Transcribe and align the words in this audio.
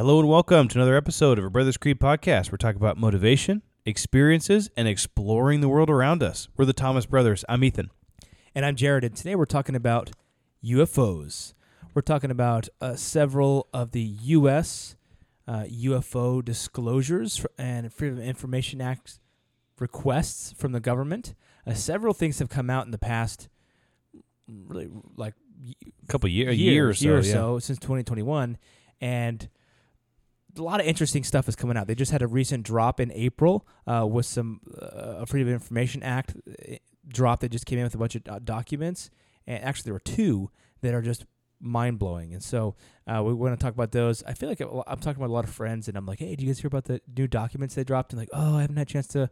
Hello 0.00 0.18
and 0.18 0.30
welcome 0.30 0.66
to 0.66 0.78
another 0.78 0.96
episode 0.96 1.38
of 1.38 1.44
a 1.44 1.50
Brothers 1.50 1.76
Creed 1.76 2.00
podcast. 2.00 2.50
We're 2.50 2.56
talking 2.56 2.80
about 2.80 2.96
motivation, 2.96 3.60
experiences, 3.84 4.70
and 4.74 4.88
exploring 4.88 5.60
the 5.60 5.68
world 5.68 5.90
around 5.90 6.22
us. 6.22 6.48
We're 6.56 6.64
the 6.64 6.72
Thomas 6.72 7.04
Brothers. 7.04 7.44
I'm 7.50 7.62
Ethan. 7.62 7.90
And 8.54 8.64
I'm 8.64 8.76
Jared, 8.76 9.04
and 9.04 9.14
today 9.14 9.34
we're 9.34 9.44
talking 9.44 9.74
about 9.74 10.12
UFOs. 10.64 11.52
We're 11.92 12.00
talking 12.00 12.30
about 12.30 12.66
uh, 12.80 12.96
several 12.96 13.68
of 13.74 13.90
the 13.90 14.00
U.S. 14.00 14.96
Uh, 15.46 15.64
UFO 15.64 16.42
disclosures 16.42 17.44
and 17.58 17.92
Freedom 17.92 18.20
of 18.20 18.24
Information 18.24 18.80
Act 18.80 19.20
requests 19.78 20.54
from 20.54 20.72
the 20.72 20.80
government. 20.80 21.34
Uh, 21.66 21.74
several 21.74 22.14
things 22.14 22.38
have 22.38 22.48
come 22.48 22.70
out 22.70 22.86
in 22.86 22.90
the 22.90 22.96
past, 22.96 23.50
really, 24.48 24.88
like 25.18 25.34
A 26.02 26.06
couple 26.06 26.30
year, 26.30 26.48
a 26.48 26.54
years, 26.54 26.62
year 26.62 26.88
or 26.88 26.94
so. 26.94 27.04
year 27.04 27.18
or 27.18 27.20
yeah. 27.20 27.32
so 27.34 27.58
since 27.58 27.78
2021, 27.80 28.56
and 29.02 29.50
a 30.58 30.62
lot 30.62 30.80
of 30.80 30.86
interesting 30.86 31.24
stuff 31.24 31.48
is 31.48 31.56
coming 31.56 31.76
out. 31.76 31.86
They 31.86 31.94
just 31.94 32.12
had 32.12 32.22
a 32.22 32.26
recent 32.26 32.64
drop 32.64 33.00
in 33.00 33.12
April 33.12 33.66
uh, 33.86 34.06
with 34.10 34.26
some 34.26 34.60
uh, 34.80 35.22
a 35.22 35.26
Freedom 35.26 35.48
of 35.48 35.54
Information 35.54 36.02
Act 36.02 36.34
uh, 36.48 36.74
drop 37.06 37.40
that 37.40 37.50
just 37.50 37.66
came 37.66 37.78
in 37.78 37.84
with 37.84 37.94
a 37.94 37.98
bunch 37.98 38.14
of 38.14 38.24
do- 38.24 38.40
documents, 38.42 39.10
and 39.46 39.62
actually 39.62 39.84
there 39.84 39.94
were 39.94 40.00
two 40.00 40.50
that 40.82 40.94
are 40.94 41.02
just 41.02 41.24
mind 41.60 41.98
blowing. 41.98 42.32
And 42.32 42.42
so 42.42 42.74
uh, 43.06 43.22
we 43.22 43.34
want 43.34 43.58
to 43.58 43.62
talk 43.62 43.74
about 43.74 43.92
those. 43.92 44.22
I 44.24 44.34
feel 44.34 44.48
like 44.48 44.60
I'm 44.60 44.98
talking 44.98 45.22
about 45.22 45.30
a 45.30 45.34
lot 45.34 45.44
of 45.44 45.50
friends, 45.50 45.88
and 45.88 45.96
I'm 45.96 46.06
like, 46.06 46.18
"Hey, 46.18 46.34
do 46.36 46.44
you 46.44 46.50
guys 46.50 46.60
hear 46.60 46.68
about 46.68 46.84
the 46.84 47.00
new 47.16 47.26
documents 47.26 47.74
they 47.74 47.84
dropped?" 47.84 48.12
And 48.12 48.20
like, 48.20 48.30
"Oh, 48.32 48.56
I 48.56 48.62
haven't 48.62 48.76
had 48.76 48.88
a 48.88 48.92
chance 48.92 49.06
to." 49.08 49.30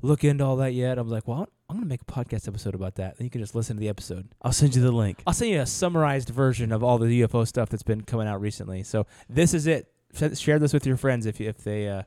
Look 0.00 0.22
into 0.22 0.44
all 0.44 0.54
that 0.58 0.74
yet? 0.74 0.96
I'm 0.96 1.08
like, 1.08 1.26
well, 1.26 1.48
I'm 1.68 1.74
gonna 1.74 1.86
make 1.88 2.02
a 2.02 2.04
podcast 2.04 2.46
episode 2.46 2.76
about 2.76 2.94
that. 2.94 3.16
And 3.16 3.24
you 3.24 3.30
can 3.30 3.40
just 3.40 3.56
listen 3.56 3.74
to 3.74 3.80
the 3.80 3.88
episode. 3.88 4.28
I'll 4.40 4.52
send 4.52 4.76
you 4.76 4.80
the 4.80 4.92
link. 4.92 5.18
I'll 5.26 5.32
send 5.34 5.50
you 5.50 5.60
a 5.60 5.66
summarized 5.66 6.28
version 6.28 6.70
of 6.70 6.84
all 6.84 6.98
the 6.98 7.22
UFO 7.22 7.44
stuff 7.44 7.68
that's 7.68 7.82
been 7.82 8.02
coming 8.02 8.28
out 8.28 8.40
recently. 8.40 8.84
So 8.84 9.08
this 9.28 9.52
is 9.54 9.66
it. 9.66 9.90
Sh- 10.14 10.38
Share 10.38 10.58
this 10.58 10.72
with 10.72 10.86
your 10.86 10.96
friends 10.96 11.26
if 11.26 11.40
you, 11.40 11.48
if 11.48 11.58
they 11.64 11.88
uh, 11.88 12.02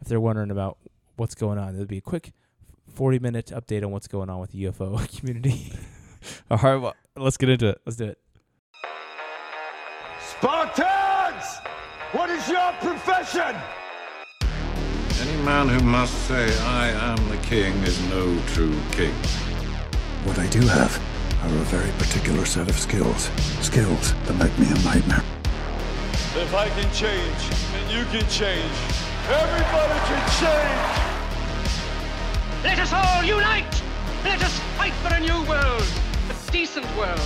if 0.00 0.08
they're 0.08 0.20
wondering 0.20 0.50
about 0.50 0.78
what's 1.16 1.34
going 1.34 1.58
on. 1.58 1.74
It'll 1.74 1.86
be 1.86 1.98
a 1.98 2.02
quick 2.02 2.32
forty 2.88 3.18
minute 3.18 3.46
update 3.54 3.84
on 3.84 3.90
what's 3.90 4.08
going 4.08 4.30
on 4.30 4.40
with 4.40 4.52
the 4.52 4.64
UFO 4.64 5.06
community. 5.18 5.72
All 6.50 6.58
right, 6.58 6.76
well, 6.76 6.94
let's 7.16 7.36
get 7.36 7.48
into 7.48 7.68
it. 7.68 7.80
Let's 7.86 7.96
do 7.96 8.06
it. 8.06 8.18
Spartans! 10.20 11.58
What 12.12 12.30
is 12.30 12.48
your 12.48 12.72
profession? 12.80 13.56
Any 15.20 15.42
man 15.42 15.68
who 15.68 15.80
must 15.80 16.14
say, 16.26 16.58
I 16.60 16.88
am 16.88 17.28
the 17.28 17.36
king, 17.38 17.74
is 17.84 18.00
no 18.08 18.38
true 18.48 18.74
king. 18.92 19.12
What 20.24 20.38
I 20.38 20.46
do 20.48 20.60
have 20.66 20.96
are 21.42 21.48
a 21.48 21.64
very 21.68 21.90
particular 21.92 22.44
set 22.44 22.68
of 22.68 22.78
skills. 22.78 23.30
Skills 23.60 24.14
that 24.24 24.34
make 24.38 24.58
me 24.58 24.66
a 24.66 24.82
nightmare. 24.84 25.22
If 26.36 26.54
I 26.54 26.68
can 26.68 26.88
change, 26.92 27.42
and 27.74 27.90
you 27.90 28.04
can 28.04 28.24
change, 28.30 28.72
everybody 29.26 29.98
can 30.06 30.22
change! 30.38 31.10
Let 32.62 32.78
us 32.78 32.92
all 32.92 33.24
unite! 33.24 33.82
Let 34.22 34.40
us 34.40 34.56
fight 34.78 34.92
for 34.92 35.12
a 35.12 35.18
new 35.18 35.44
world, 35.48 35.82
a 36.30 36.52
decent 36.52 36.86
world. 36.96 37.18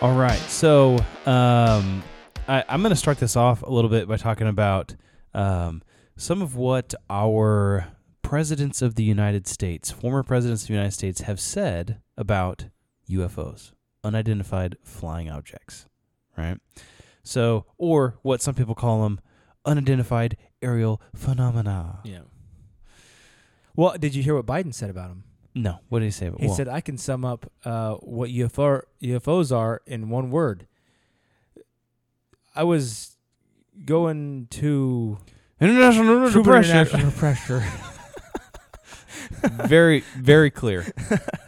All 0.00 0.16
right, 0.16 0.40
so 0.48 0.96
um, 1.24 2.02
I, 2.48 2.64
I'm 2.68 2.82
going 2.82 2.90
to 2.90 2.96
start 2.96 3.18
this 3.18 3.36
off 3.36 3.62
a 3.62 3.70
little 3.70 3.88
bit 3.88 4.08
by 4.08 4.16
talking 4.16 4.48
about 4.48 4.96
um, 5.34 5.82
some 6.16 6.42
of 6.42 6.56
what 6.56 6.96
our 7.08 7.86
presidents 8.22 8.82
of 8.82 8.96
the 8.96 9.04
United 9.04 9.46
States, 9.46 9.92
former 9.92 10.24
presidents 10.24 10.62
of 10.62 10.68
the 10.68 10.74
United 10.74 10.94
States, 10.94 11.20
have 11.20 11.38
said 11.38 12.00
about 12.16 12.66
UFOs, 13.08 13.70
unidentified 14.02 14.76
flying 14.82 15.30
objects, 15.30 15.86
right? 16.36 16.58
So, 17.22 17.66
or 17.78 18.18
what 18.22 18.40
some 18.42 18.54
people 18.54 18.74
call 18.74 19.02
them, 19.02 19.20
unidentified 19.64 20.36
aerial 20.62 21.00
phenomena. 21.14 22.00
Yeah. 22.04 22.20
Well, 23.74 23.96
did 23.98 24.14
you 24.14 24.22
hear 24.22 24.34
what 24.34 24.46
Biden 24.46 24.72
said 24.72 24.90
about 24.90 25.10
him? 25.10 25.24
No, 25.54 25.78
what 25.88 26.00
did 26.00 26.06
he 26.06 26.10
say? 26.10 26.26
About, 26.28 26.40
He 26.40 26.46
well, 26.46 26.56
said, 26.56 26.68
"I 26.68 26.80
can 26.80 26.98
sum 26.98 27.24
up 27.24 27.50
uh, 27.64 27.94
what 27.94 28.30
UFO 28.30 28.82
UFOs 29.02 29.54
are 29.56 29.82
in 29.86 30.08
one 30.08 30.30
word." 30.30 30.66
I 32.54 32.64
was 32.64 33.16
going 33.84 34.46
to 34.50 35.18
international 35.60 36.30
True 36.30 36.42
depression. 36.42 36.76
international 36.78 37.12
pressure. 37.18 37.64
very 39.66 40.00
very 40.16 40.50
clear 40.50 40.86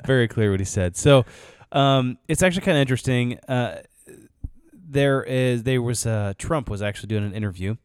very 0.05 0.29
clear 0.29 0.51
what 0.51 0.61
he 0.61 0.65
said 0.67 0.97
so 0.97 1.25
um 1.73 2.19
it's 2.29 2.43
actually 2.43 2.61
kind 2.63 2.77
of 2.77 2.83
interesting 2.83 3.39
uh 3.49 3.77
there 4.89 5.23
is 5.23 5.63
there 5.65 5.83
was 5.83 6.07
uh 6.07 6.33
trump 6.39 6.71
was 6.71 6.83
actually 6.83 7.09
doing 7.09 7.25
an 7.25 7.35
interview 7.35 7.77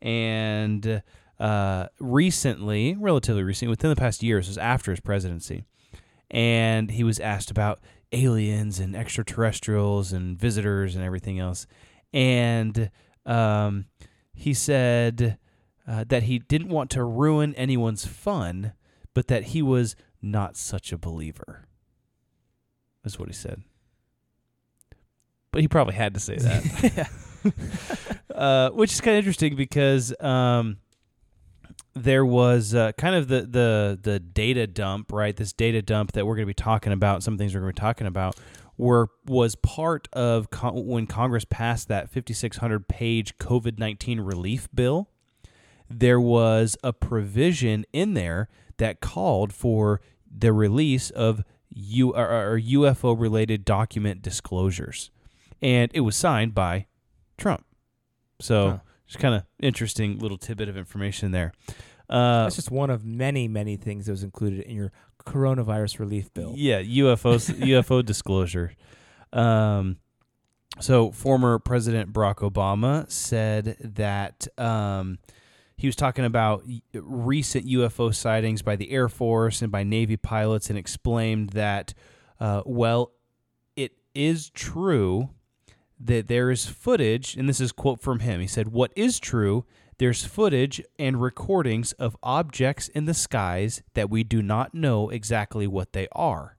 and 0.00 1.02
uh 1.38 1.86
recently 2.00 2.96
relatively 2.98 3.42
recently 3.42 3.70
within 3.70 3.90
the 3.90 3.96
past 3.96 4.22
years 4.22 4.48
was 4.48 4.58
after 4.58 4.90
his 4.90 5.00
presidency 5.00 5.64
and 6.30 6.90
he 6.92 7.04
was 7.04 7.20
asked 7.20 7.50
about 7.50 7.80
aliens 8.12 8.80
and 8.80 8.96
extraterrestrials 8.96 10.12
and 10.12 10.38
visitors 10.38 10.94
and 10.94 11.04
everything 11.04 11.38
else 11.38 11.66
and 12.12 12.90
um 13.26 13.84
he 14.32 14.54
said 14.54 15.38
uh, 15.88 16.04
that 16.08 16.24
he 16.24 16.38
didn't 16.38 16.68
want 16.68 16.90
to 16.90 17.04
ruin 17.04 17.54
anyone's 17.54 18.06
fun 18.06 18.72
but 19.16 19.28
that 19.28 19.44
he 19.44 19.62
was 19.62 19.96
not 20.20 20.58
such 20.58 20.92
a 20.92 20.98
believer. 20.98 21.64
That's 23.02 23.18
what 23.18 23.30
he 23.30 23.34
said. 23.34 23.62
But 25.56 25.62
he 25.62 25.68
probably 25.68 25.94
had 25.94 26.12
to 26.12 26.20
say 26.20 26.36
that. 26.36 27.08
uh, 28.34 28.68
which 28.72 28.92
is 28.92 29.00
kind 29.00 29.16
of 29.16 29.20
interesting 29.20 29.56
because 29.56 30.12
um, 30.20 30.76
there 31.94 32.26
was 32.26 32.74
uh, 32.74 32.92
kind 32.98 33.14
of 33.14 33.28
the, 33.28 33.40
the 33.40 33.98
the 34.02 34.20
data 34.20 34.66
dump, 34.66 35.12
right? 35.12 35.34
This 35.34 35.54
data 35.54 35.80
dump 35.80 36.12
that 36.12 36.26
we're 36.26 36.34
going 36.34 36.44
to 36.44 36.50
be 36.50 36.52
talking 36.52 36.92
about, 36.92 37.22
some 37.22 37.38
things 37.38 37.54
we're 37.54 37.62
going 37.62 37.72
to 37.72 37.80
be 37.80 37.80
talking 37.80 38.06
about, 38.06 38.36
were 38.76 39.08
was 39.24 39.54
part 39.54 40.08
of 40.12 40.50
con- 40.50 40.86
when 40.86 41.06
Congress 41.06 41.46
passed 41.46 41.88
that 41.88 42.10
5,600 42.10 42.86
page 42.86 43.38
COVID 43.38 43.78
19 43.78 44.20
relief 44.20 44.68
bill. 44.74 45.08
There 45.88 46.20
was 46.20 46.76
a 46.84 46.92
provision 46.92 47.86
in 47.94 48.12
there 48.12 48.50
that 48.76 49.00
called 49.00 49.54
for 49.54 50.02
the 50.30 50.52
release 50.52 51.08
of 51.08 51.44
U 51.70 52.14
or, 52.14 52.52
or 52.52 52.60
UFO 52.60 53.18
related 53.18 53.64
document 53.64 54.20
disclosures, 54.20 55.10
and 55.62 55.90
it 55.94 56.00
was 56.00 56.16
signed 56.16 56.54
by 56.54 56.86
Trump. 57.38 57.64
So 58.40 58.70
Huh. 58.70 58.78
it's 59.06 59.16
kind 59.16 59.34
of 59.34 59.44
interesting 59.60 60.18
little 60.18 60.38
tidbit 60.38 60.68
of 60.68 60.76
information 60.76 61.30
there. 61.32 61.52
Uh, 62.08 62.44
That's 62.44 62.56
just 62.56 62.70
one 62.70 62.90
of 62.90 63.04
many, 63.04 63.48
many 63.48 63.76
things 63.76 64.06
that 64.06 64.12
was 64.12 64.22
included 64.22 64.60
in 64.60 64.76
your 64.76 64.92
coronavirus 65.24 65.98
relief 65.98 66.32
bill. 66.34 66.52
yeah, 66.56 66.80
UFO 66.80 67.36
UFO 67.36 68.04
disclosure. 68.04 68.72
Um, 69.32 69.96
so 70.78 71.10
former 71.10 71.58
President 71.58 72.12
Barack 72.12 72.36
Obama 72.48 73.10
said 73.10 73.76
that 73.80 74.46
um, 74.58 75.18
he 75.76 75.88
was 75.88 75.96
talking 75.96 76.24
about 76.24 76.62
recent 76.94 77.66
UFO 77.66 78.14
sightings 78.14 78.62
by 78.62 78.76
the 78.76 78.90
Air 78.90 79.08
Force 79.08 79.62
and 79.62 79.72
by 79.72 79.82
Navy 79.82 80.16
pilots, 80.16 80.68
and 80.70 80.78
explained 80.78 81.50
that, 81.50 81.92
uh, 82.38 82.62
well, 82.64 83.12
it 83.74 83.92
is 84.14 84.50
true 84.50 85.30
that 85.98 86.28
there 86.28 86.50
is 86.50 86.66
footage, 86.66 87.36
and 87.36 87.48
this 87.48 87.60
is 87.60 87.72
quote 87.72 88.00
from 88.00 88.20
him. 88.20 88.40
He 88.40 88.46
said, 88.46 88.68
"What 88.68 88.92
is 88.96 89.18
true? 89.18 89.64
There's 89.98 90.24
footage 90.24 90.82
and 90.98 91.22
recordings 91.22 91.92
of 91.92 92.16
objects 92.22 92.88
in 92.88 93.06
the 93.06 93.14
skies 93.14 93.82
that 93.94 94.10
we 94.10 94.22
do 94.24 94.42
not 94.42 94.74
know 94.74 95.08
exactly 95.08 95.66
what 95.66 95.92
they 95.92 96.06
are." 96.12 96.58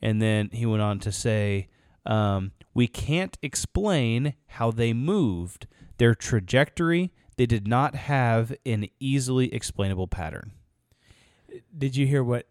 And 0.00 0.22
then 0.22 0.50
he 0.52 0.66
went 0.66 0.82
on 0.82 0.98
to 1.00 1.12
say, 1.12 1.68
um, 2.06 2.52
"We 2.74 2.86
can't 2.86 3.36
explain 3.42 4.34
how 4.46 4.70
they 4.70 4.92
moved. 4.92 5.66
Their 5.98 6.14
trajectory. 6.14 7.12
They 7.36 7.46
did 7.46 7.66
not 7.66 7.94
have 7.94 8.54
an 8.64 8.88
easily 9.00 9.52
explainable 9.52 10.08
pattern." 10.08 10.52
Did 11.76 11.96
you 11.96 12.06
hear 12.06 12.22
what? 12.22 12.46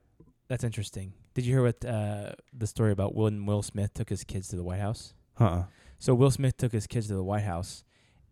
That's 0.48 0.64
interesting. 0.64 1.14
Did 1.34 1.46
you 1.46 1.54
hear 1.54 1.64
what 1.64 1.86
uh, 1.86 2.34
the 2.52 2.68
story 2.68 2.92
about 2.92 3.16
when 3.16 3.46
Will 3.46 3.62
Smith 3.62 3.94
took 3.94 4.10
his 4.10 4.26
kids 4.26 4.50
to 4.50 4.58
the 4.58 4.64
White 4.64 4.82
House? 4.82 5.14
Uh-uh. 5.40 5.64
So 6.02 6.16
Will 6.16 6.32
Smith 6.32 6.58
took 6.58 6.72
his 6.72 6.88
kids 6.88 7.08
to 7.10 7.14
the 7.14 7.24
White 7.24 7.44
House, 7.44 7.84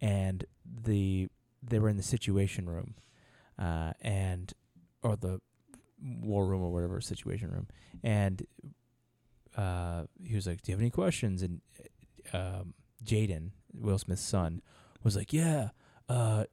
and 0.02 0.44
the 0.66 1.28
they 1.62 1.78
were 1.78 1.88
in 1.88 1.98
the 1.98 2.04
Situation 2.04 2.68
Room, 2.68 2.96
uh, 3.60 3.94
and 4.02 4.52
or 5.04 5.16
the 5.16 5.40
War 6.02 6.48
Room 6.48 6.64
or 6.64 6.72
whatever 6.72 7.00
Situation 7.00 7.52
Room, 7.52 7.68
and 8.04 8.42
uh, 9.56 10.06
he 10.26 10.34
was 10.34 10.48
like, 10.48 10.64
"Do 10.64 10.72
you 10.72 10.78
have 10.78 10.82
any 10.82 10.90
questions?" 10.90 11.44
And 11.44 11.62
um, 12.34 12.74
Jaden, 13.06 13.52
Will 13.72 14.00
Smith's 14.00 14.24
son, 14.24 14.64
was 15.04 15.16
like, 15.16 15.32
"Yeah, 15.32 15.70
uh, 16.10 16.46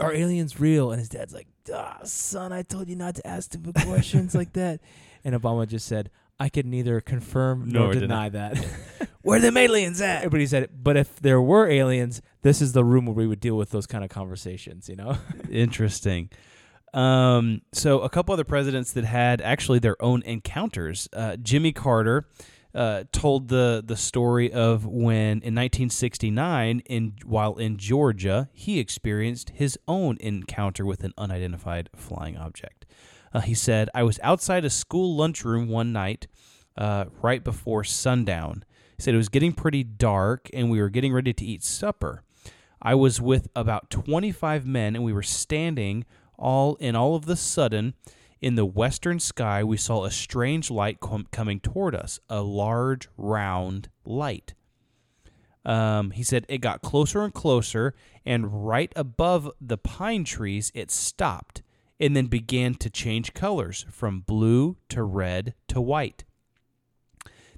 are 0.00 0.12
aliens 0.12 0.58
real?" 0.58 0.90
And 0.90 0.98
his 0.98 1.08
dad's 1.08 1.32
like, 1.32 1.46
"Ah, 1.72 1.98
son, 2.02 2.52
I 2.52 2.62
told 2.62 2.88
you 2.88 2.96
not 2.96 3.14
to 3.14 3.24
ask 3.24 3.52
stupid 3.52 3.76
questions 3.86 4.34
like 4.34 4.54
that." 4.54 4.80
And 5.22 5.34
Obama 5.34 5.68
just 5.68 5.86
said, 5.86 6.08
I 6.40 6.48
can 6.48 6.70
neither 6.70 7.00
confirm 7.02 7.68
Nor 7.68 7.82
nor, 7.82 7.92
deny. 7.92 8.28
deny 8.28 8.28
that. 8.30 8.66
Where 9.22 9.38
them 9.38 9.58
aliens 9.58 10.00
at? 10.00 10.30
but 10.30 10.40
he 10.40 10.46
said, 10.46 10.70
but 10.82 10.96
if 10.96 11.20
there 11.20 11.40
were 11.40 11.68
aliens, 11.68 12.22
this 12.40 12.62
is 12.62 12.72
the 12.72 12.82
room 12.82 13.04
where 13.04 13.14
we 13.14 13.26
would 13.26 13.40
deal 13.40 13.56
with 13.56 13.70
those 13.70 13.86
kind 13.86 14.02
of 14.02 14.08
conversations. 14.08 14.88
You 14.88 14.96
know? 14.96 15.18
Interesting. 15.50 16.30
Um, 16.94 17.60
so 17.72 18.00
a 18.00 18.08
couple 18.08 18.32
other 18.32 18.44
presidents 18.44 18.92
that 18.92 19.04
had 19.04 19.40
actually 19.42 19.78
their 19.78 20.02
own 20.02 20.22
encounters. 20.22 21.08
Uh, 21.12 21.36
Jimmy 21.36 21.72
Carter 21.72 22.26
uh, 22.74 23.04
told 23.12 23.48
the 23.48 23.82
the 23.84 23.96
story 23.96 24.52
of 24.52 24.86
when 24.86 25.42
in 25.42 25.54
1969, 25.54 26.80
in 26.86 27.14
while 27.24 27.56
in 27.56 27.76
Georgia, 27.76 28.48
he 28.52 28.78
experienced 28.78 29.50
his 29.50 29.78
own 29.86 30.16
encounter 30.20 30.86
with 30.86 31.04
an 31.04 31.12
unidentified 31.18 31.90
flying 31.94 32.36
object. 32.36 32.79
Uh, 33.32 33.40
he 33.40 33.54
said, 33.54 33.88
"I 33.94 34.02
was 34.02 34.18
outside 34.22 34.64
a 34.64 34.70
school 34.70 35.16
lunchroom 35.16 35.68
one 35.68 35.92
night, 35.92 36.26
uh, 36.76 37.06
right 37.22 37.42
before 37.44 37.84
sundown." 37.84 38.64
He 38.96 39.02
said 39.02 39.14
it 39.14 39.18
was 39.18 39.28
getting 39.28 39.52
pretty 39.52 39.84
dark, 39.84 40.50
and 40.52 40.70
we 40.70 40.80
were 40.80 40.90
getting 40.90 41.12
ready 41.12 41.32
to 41.32 41.44
eat 41.44 41.62
supper. 41.62 42.22
I 42.82 42.94
was 42.94 43.20
with 43.20 43.48
about 43.54 43.90
25 43.90 44.66
men, 44.66 44.96
and 44.96 45.04
we 45.04 45.12
were 45.12 45.22
standing 45.22 46.04
all 46.40 46.76
and 46.80 46.96
all 46.96 47.14
of 47.14 47.26
the 47.26 47.36
sudden 47.36 47.94
in 48.40 48.54
the 48.54 48.64
western 48.64 49.20
sky 49.20 49.62
we 49.62 49.76
saw 49.76 50.04
a 50.04 50.10
strange 50.10 50.70
light 50.70 50.98
com- 50.98 51.28
coming 51.30 51.60
toward 51.60 51.94
us 51.94 52.18
a 52.28 52.40
large 52.40 53.08
round 53.16 53.88
light 54.04 54.54
um, 55.64 56.12
he 56.12 56.22
said 56.22 56.46
it 56.48 56.58
got 56.58 56.80
closer 56.80 57.22
and 57.22 57.34
closer 57.34 57.94
and 58.24 58.66
right 58.66 58.92
above 58.96 59.50
the 59.60 59.76
pine 59.76 60.24
trees 60.24 60.72
it 60.74 60.90
stopped 60.90 61.62
and 62.00 62.16
then 62.16 62.26
began 62.26 62.74
to 62.74 62.90
change 62.90 63.34
colors 63.34 63.84
from 63.90 64.20
blue 64.20 64.76
to 64.88 65.02
red 65.02 65.54
to 65.68 65.80
white 65.80 66.24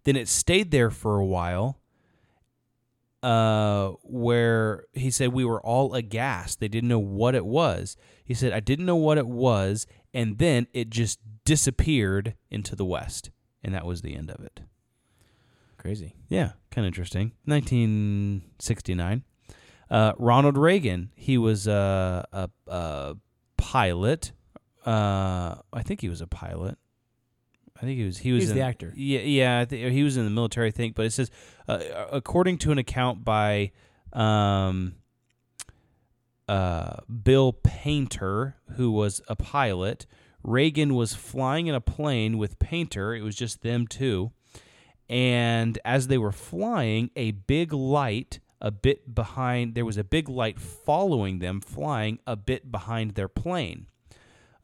then 0.04 0.16
it 0.16 0.28
stayed 0.28 0.70
there 0.70 0.90
for 0.90 1.18
a 1.18 1.24
while 1.24 1.78
uh, 3.22 3.92
where 4.02 4.84
he 4.92 5.10
said 5.10 5.32
we 5.32 5.44
were 5.44 5.60
all 5.60 5.94
aghast. 5.94 6.60
They 6.60 6.68
didn't 6.68 6.88
know 6.88 6.98
what 6.98 7.34
it 7.34 7.46
was. 7.46 7.96
He 8.24 8.34
said, 8.34 8.52
I 8.52 8.60
didn't 8.60 8.86
know 8.86 8.96
what 8.96 9.18
it 9.18 9.28
was. 9.28 9.86
And 10.12 10.38
then 10.38 10.66
it 10.72 10.90
just 10.90 11.20
disappeared 11.44 12.34
into 12.50 12.74
the 12.74 12.84
west. 12.84 13.30
And 13.62 13.74
that 13.74 13.86
was 13.86 14.02
the 14.02 14.16
end 14.16 14.30
of 14.30 14.44
it. 14.44 14.60
Crazy. 15.78 16.16
Yeah, 16.28 16.52
kind 16.70 16.84
of 16.84 16.88
interesting. 16.88 17.32
1969. 17.44 19.24
Uh, 19.88 20.12
Ronald 20.18 20.56
Reagan, 20.56 21.10
he 21.14 21.38
was 21.38 21.68
uh, 21.68 22.24
a, 22.32 22.50
a 22.66 23.16
pilot. 23.72 24.32
Uh, 24.84 25.54
I 25.72 25.82
think 25.82 26.00
he 26.00 26.08
was 26.08 26.20
a 26.20 26.26
pilot. 26.26 26.76
I 27.76 27.80
think 27.80 27.98
he 27.98 28.04
was. 28.04 28.18
He 28.18 28.32
was 28.32 28.42
He's 28.44 28.50
in- 28.50 28.56
the 28.56 28.62
actor. 28.62 28.92
Yeah, 28.94 29.20
yeah. 29.20 29.60
I 29.60 29.64
think 29.64 29.92
he 29.92 30.02
was 30.02 30.16
in 30.16 30.24
the 30.24 30.30
military. 30.30 30.68
I 30.68 30.70
think, 30.70 30.94
but 30.94 31.06
it 31.06 31.12
says, 31.12 31.30
uh, 31.66 31.78
according 32.10 32.58
to 32.58 32.72
an 32.72 32.78
account 32.78 33.24
by 33.24 33.72
um, 34.12 34.96
uh, 36.48 36.96
Bill 37.22 37.52
Paynter, 37.52 38.54
who 38.76 38.90
was 38.90 39.22
a 39.28 39.36
pilot, 39.36 40.06
Reagan 40.42 40.94
was 40.94 41.14
flying 41.14 41.66
in 41.66 41.74
a 41.74 41.80
plane 41.80 42.36
with 42.36 42.58
Paynter. 42.58 43.14
It 43.14 43.22
was 43.22 43.34
just 43.36 43.62
them 43.62 43.86
two, 43.86 44.32
and 45.08 45.78
as 45.84 46.08
they 46.08 46.18
were 46.18 46.32
flying, 46.32 47.10
a 47.16 47.30
big 47.30 47.72
light. 47.72 48.38
A 48.64 48.70
bit 48.70 49.12
behind, 49.14 49.74
there 49.74 49.84
was 49.84 49.98
a 49.98 50.04
big 50.04 50.28
light 50.28 50.60
following 50.60 51.40
them, 51.40 51.60
flying 51.60 52.20
a 52.26 52.36
bit 52.36 52.70
behind 52.70 53.16
their 53.16 53.28
plane. 53.28 53.88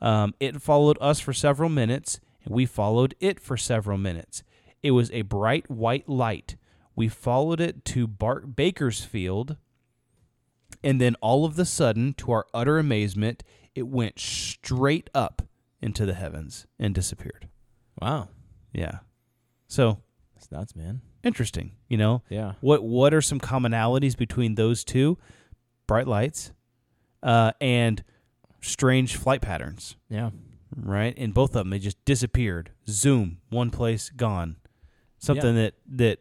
Um, 0.00 0.34
it 0.38 0.62
followed 0.62 0.96
us 1.00 1.18
for 1.18 1.32
several 1.32 1.68
minutes, 1.68 2.20
and 2.44 2.54
we 2.54 2.64
followed 2.64 3.16
it 3.18 3.40
for 3.40 3.56
several 3.56 3.98
minutes. 3.98 4.44
It 4.84 4.92
was 4.92 5.10
a 5.10 5.22
bright 5.22 5.68
white 5.68 6.08
light. 6.08 6.54
We 6.94 7.08
followed 7.08 7.60
it 7.60 7.84
to 7.86 8.06
Bart 8.06 8.54
Bakersfield, 8.54 9.56
and 10.84 11.00
then 11.00 11.16
all 11.20 11.44
of 11.44 11.56
the 11.56 11.64
sudden, 11.64 12.14
to 12.14 12.30
our 12.30 12.46
utter 12.54 12.78
amazement, 12.78 13.42
it 13.74 13.88
went 13.88 14.20
straight 14.20 15.10
up 15.12 15.42
into 15.80 16.06
the 16.06 16.14
heavens 16.14 16.66
and 16.78 16.94
disappeared. 16.94 17.48
Wow. 18.00 18.28
Yeah. 18.72 19.00
So 19.66 19.98
That's 20.34 20.52
nuts, 20.52 20.76
man. 20.76 21.00
Interesting, 21.22 21.72
you 21.88 21.96
know. 21.96 22.22
Yeah. 22.28 22.52
What 22.60 22.82
what 22.82 23.12
are 23.14 23.20
some 23.22 23.40
commonalities 23.40 24.16
between 24.16 24.54
those 24.54 24.84
two? 24.84 25.18
Bright 25.86 26.06
lights, 26.06 26.52
uh, 27.22 27.52
and 27.60 28.02
strange 28.60 29.16
flight 29.16 29.40
patterns. 29.40 29.96
Yeah. 30.10 30.30
right? 30.76 31.14
And 31.16 31.32
both 31.32 31.50
of 31.50 31.54
them, 31.54 31.70
they 31.70 31.78
just 31.78 32.02
disappeared. 32.04 32.70
Zoom, 32.88 33.38
one 33.50 33.70
place, 33.70 34.10
gone. 34.10 34.56
Something 35.18 35.54
that 35.56 35.74
that 35.86 36.18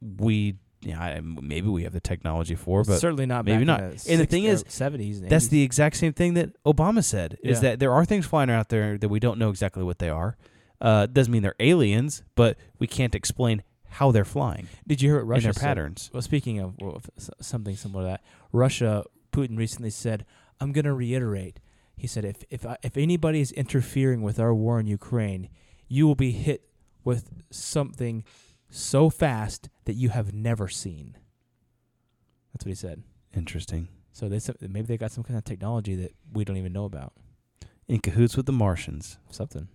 we, 0.00 0.56
yeah, 0.80 1.00
I- 1.00 1.20
maybe 1.20 1.68
we 1.68 1.84
have 1.84 1.92
the 1.92 2.00
technology 2.00 2.54
for, 2.54 2.82
but 2.82 2.98
certainly 2.98 3.26
not. 3.26 3.44
maybe 3.44 3.64
not. 3.64 3.80
In 3.80 3.86
And 3.90 3.94
the, 3.94 4.16
the 4.16 4.26
thing 4.26 4.44
is, 4.44 4.64
seventies. 4.68 5.20
that's 5.20 5.48
the 5.48 5.62
exact 5.62 5.96
same 5.96 6.12
thing 6.12 6.34
that 6.34 6.50
Obama 6.64 7.04
said. 7.04 7.36
Is 7.42 7.58
Yeah. 7.58 7.70
that 7.70 7.78
there 7.80 7.92
are 7.92 8.04
things 8.04 8.26
flying 8.26 8.50
out 8.50 8.68
there 8.70 8.98
that 8.98 9.08
we 9.08 9.20
don't 9.20 9.38
know 9.38 9.50
exactly 9.50 9.82
what 9.84 9.98
they 9.98 10.08
are. 10.08 10.36
Uh, 10.80 11.06
doesn't 11.06 11.32
mean 11.32 11.42
they're 11.42 11.54
aliens, 11.60 12.24
but 12.34 12.56
we 12.80 12.86
can't 12.88 13.14
explain 13.14 13.62
how 13.92 14.10
they're 14.10 14.24
flying 14.24 14.66
Did 14.86 15.02
you 15.02 15.10
hear 15.10 15.16
what 15.16 15.22
and 15.22 15.30
Russia 15.30 15.42
their 15.44 15.52
said? 15.52 15.62
patterns. 15.62 16.10
Well, 16.12 16.22
speaking 16.22 16.58
of 16.60 16.74
well, 16.80 17.02
something 17.40 17.76
similar 17.76 18.04
to 18.04 18.06
that, 18.12 18.24
Russia 18.52 19.04
Putin 19.32 19.56
recently 19.58 19.90
said, 19.90 20.24
"I'm 20.60 20.72
going 20.72 20.84
to 20.84 20.94
reiterate." 20.94 21.60
He 21.96 22.06
said, 22.06 22.24
"If 22.24 22.42
if 22.50 22.66
I, 22.66 22.76
if 22.82 22.96
anybody 22.96 23.40
is 23.40 23.52
interfering 23.52 24.22
with 24.22 24.38
our 24.38 24.54
war 24.54 24.80
in 24.80 24.86
Ukraine, 24.86 25.48
you 25.88 26.06
will 26.06 26.14
be 26.14 26.32
hit 26.32 26.68
with 27.04 27.30
something 27.50 28.24
so 28.70 29.10
fast 29.10 29.68
that 29.84 29.94
you 29.94 30.08
have 30.10 30.32
never 30.32 30.68
seen." 30.68 31.16
That's 32.52 32.64
what 32.64 32.70
he 32.70 32.74
said. 32.74 33.02
Interesting. 33.34 33.88
So 34.12 34.28
they 34.28 34.40
maybe 34.60 34.86
they 34.86 34.98
got 34.98 35.12
some 35.12 35.24
kind 35.24 35.38
of 35.38 35.44
technology 35.44 35.94
that 35.96 36.12
we 36.32 36.44
don't 36.44 36.56
even 36.58 36.72
know 36.72 36.84
about. 36.84 37.12
In 37.88 38.00
cahoots 38.00 38.36
with 38.36 38.46
the 38.46 38.52
Martians. 38.52 39.18
Something. 39.30 39.68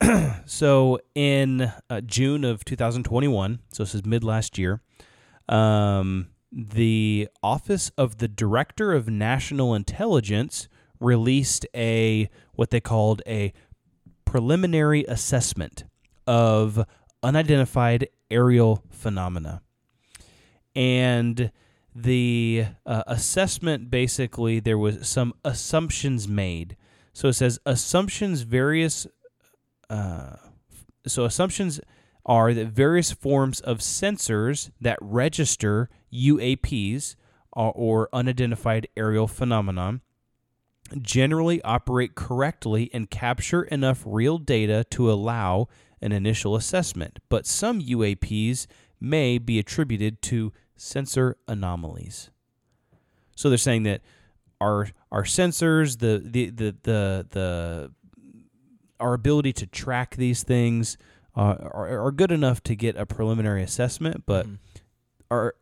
so 0.46 0.98
in 1.14 1.72
uh, 1.90 2.00
June 2.02 2.44
of 2.44 2.64
2021, 2.64 3.60
so 3.72 3.82
this 3.82 3.94
is 3.94 4.04
mid 4.04 4.22
last 4.22 4.58
year, 4.58 4.80
um, 5.48 6.28
the 6.52 7.28
Office 7.42 7.90
of 7.98 8.18
the 8.18 8.28
Director 8.28 8.92
of 8.92 9.08
National 9.08 9.74
Intelligence 9.74 10.68
released 11.00 11.66
a 11.74 12.28
what 12.54 12.70
they 12.70 12.80
called 12.80 13.22
a 13.26 13.52
preliminary 14.24 15.04
assessment 15.04 15.84
of 16.26 16.84
unidentified 17.22 18.08
aerial 18.30 18.82
phenomena. 18.90 19.62
And 20.74 21.50
the 21.94 22.66
uh, 22.86 23.02
assessment 23.06 23.90
basically 23.90 24.60
there 24.60 24.78
was 24.78 25.08
some 25.08 25.34
assumptions 25.44 26.28
made. 26.28 26.76
So 27.12 27.28
it 27.28 27.32
says 27.32 27.58
assumptions 27.66 28.42
various 28.42 29.06
uh, 29.90 30.36
so 31.06 31.24
assumptions 31.24 31.80
are 32.26 32.52
that 32.52 32.66
various 32.68 33.12
forms 33.12 33.60
of 33.60 33.78
sensors 33.78 34.70
that 34.80 34.98
register 35.00 35.88
UAPs 36.12 37.16
or, 37.52 37.72
or 37.72 38.08
unidentified 38.12 38.86
aerial 38.96 39.26
phenomenon 39.26 40.02
generally 41.00 41.62
operate 41.62 42.14
correctly 42.14 42.90
and 42.92 43.10
capture 43.10 43.64
enough 43.64 44.02
real 44.06 44.38
data 44.38 44.84
to 44.90 45.10
allow 45.10 45.68
an 46.00 46.12
initial 46.12 46.54
assessment, 46.54 47.18
but 47.28 47.46
some 47.46 47.80
UAPs 47.80 48.66
may 49.00 49.38
be 49.38 49.58
attributed 49.58 50.22
to 50.22 50.52
sensor 50.76 51.36
anomalies. 51.46 52.30
So 53.36 53.48
they're 53.48 53.58
saying 53.58 53.82
that 53.84 54.02
our 54.60 54.88
our 55.12 55.24
sensors, 55.24 55.98
the 55.98 56.20
the 56.24 56.50
the 56.50 56.76
the, 56.82 57.26
the 57.30 57.92
our 59.00 59.14
ability 59.14 59.52
to 59.54 59.66
track 59.66 60.16
these 60.16 60.42
things 60.42 60.96
uh, 61.36 61.56
are, 61.72 62.06
are 62.06 62.10
good 62.12 62.32
enough 62.32 62.62
to 62.64 62.74
get 62.74 62.96
a 62.96 63.06
preliminary 63.06 63.62
assessment, 63.62 64.24
but 64.26 64.46
Mhm. 64.46 64.58
our 65.30 65.54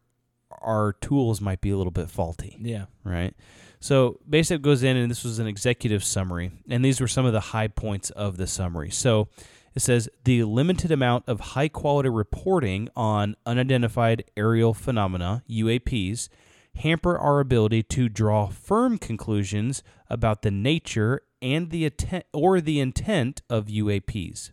our 0.63 0.95
tools 0.95 1.41
might 1.41 1.61
be 1.61 1.71
a 1.71 1.77
little 1.77 1.91
bit 1.93 2.09
faulty 2.09 2.57
Yeah. 2.61 2.87
right? 3.05 3.35
So 3.79 4.21
Basic 4.29 4.63
goes 4.63 4.83
in, 4.83 4.97
and 4.97 5.11
this 5.11 5.23
was 5.23 5.39
an 5.39 5.47
executive 5.47 6.03
summary, 6.03 6.51
and 6.69 6.83
these 6.85 7.01
were 7.01 7.09
some 7.09 7.27
of 7.27 7.33
the 7.35 7.41
high 7.53 7.69
points 7.69 8.09
of 8.11 8.37
the 8.39 8.47
summary. 8.47 8.91
So 8.91 9.29
it 9.75 9.81
says 9.83 10.09
the 10.25 10.45
limited 10.45 10.91
amount 10.91 11.25
of 11.29 11.41
high 11.41 11.69
quality 11.69 12.09
reporting 12.09 12.89
on 12.97 13.37
unidentified 13.45 14.25
aerial 14.37 14.73
phenomena 14.73 15.43
(UAPs) 15.51 16.31
hamper 16.77 17.19
our 17.19 17.41
ability 17.41 17.83
to 17.83 18.09
draw 18.09 18.49
firm 18.49 18.99
conclusions 18.99 19.83
about 20.09 20.43
the 20.43 20.51
nature 20.51 21.23
and 21.43 21.71
the 21.71 21.85
intent 21.85 22.25
or 22.33 22.61
the 22.61 22.81
intent 22.81 23.43
of 23.49 23.67
UAPs. 23.67 24.51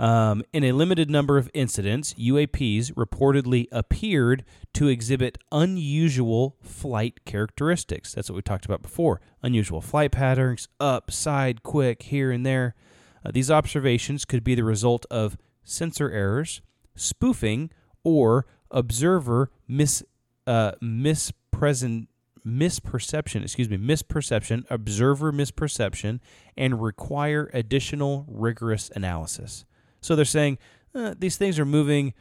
Um, 0.00 0.44
in 0.52 0.62
a 0.62 0.72
limited 0.72 1.10
number 1.10 1.38
of 1.38 1.50
incidents, 1.54 2.14
UAPs 2.14 2.92
reportedly 2.92 3.66
appeared 3.72 4.44
to 4.74 4.86
exhibit 4.86 5.38
unusual 5.50 6.56
flight 6.62 7.24
characteristics. 7.24 8.14
That's 8.14 8.30
what 8.30 8.36
we 8.36 8.42
talked 8.42 8.64
about 8.64 8.82
before. 8.82 9.20
Unusual 9.42 9.80
flight 9.80 10.12
patterns, 10.12 10.68
up, 10.78 11.10
side, 11.10 11.64
quick, 11.64 12.04
here 12.04 12.30
and 12.30 12.46
there. 12.46 12.76
Uh, 13.24 13.32
these 13.32 13.50
observations 13.50 14.24
could 14.24 14.44
be 14.44 14.54
the 14.54 14.62
result 14.62 15.04
of 15.10 15.36
sensor 15.64 16.10
errors, 16.10 16.60
spoofing, 16.94 17.70
or 18.04 18.46
observer 18.70 19.50
mis 19.66 20.02
uh, 20.46 20.72
mispresent 20.80 22.08
misperception. 22.46 23.42
Excuse 23.42 23.68
me, 23.68 23.76
misperception, 23.76 24.64
observer 24.70 25.32
misperception, 25.32 26.20
and 26.56 26.82
require 26.82 27.50
additional 27.52 28.24
rigorous 28.28 28.90
analysis. 28.94 29.64
So 30.00 30.16
they're 30.16 30.24
saying 30.24 30.58
uh, 30.94 31.14
these 31.18 31.36
things 31.36 31.58
are 31.58 31.64
moving 31.64 32.14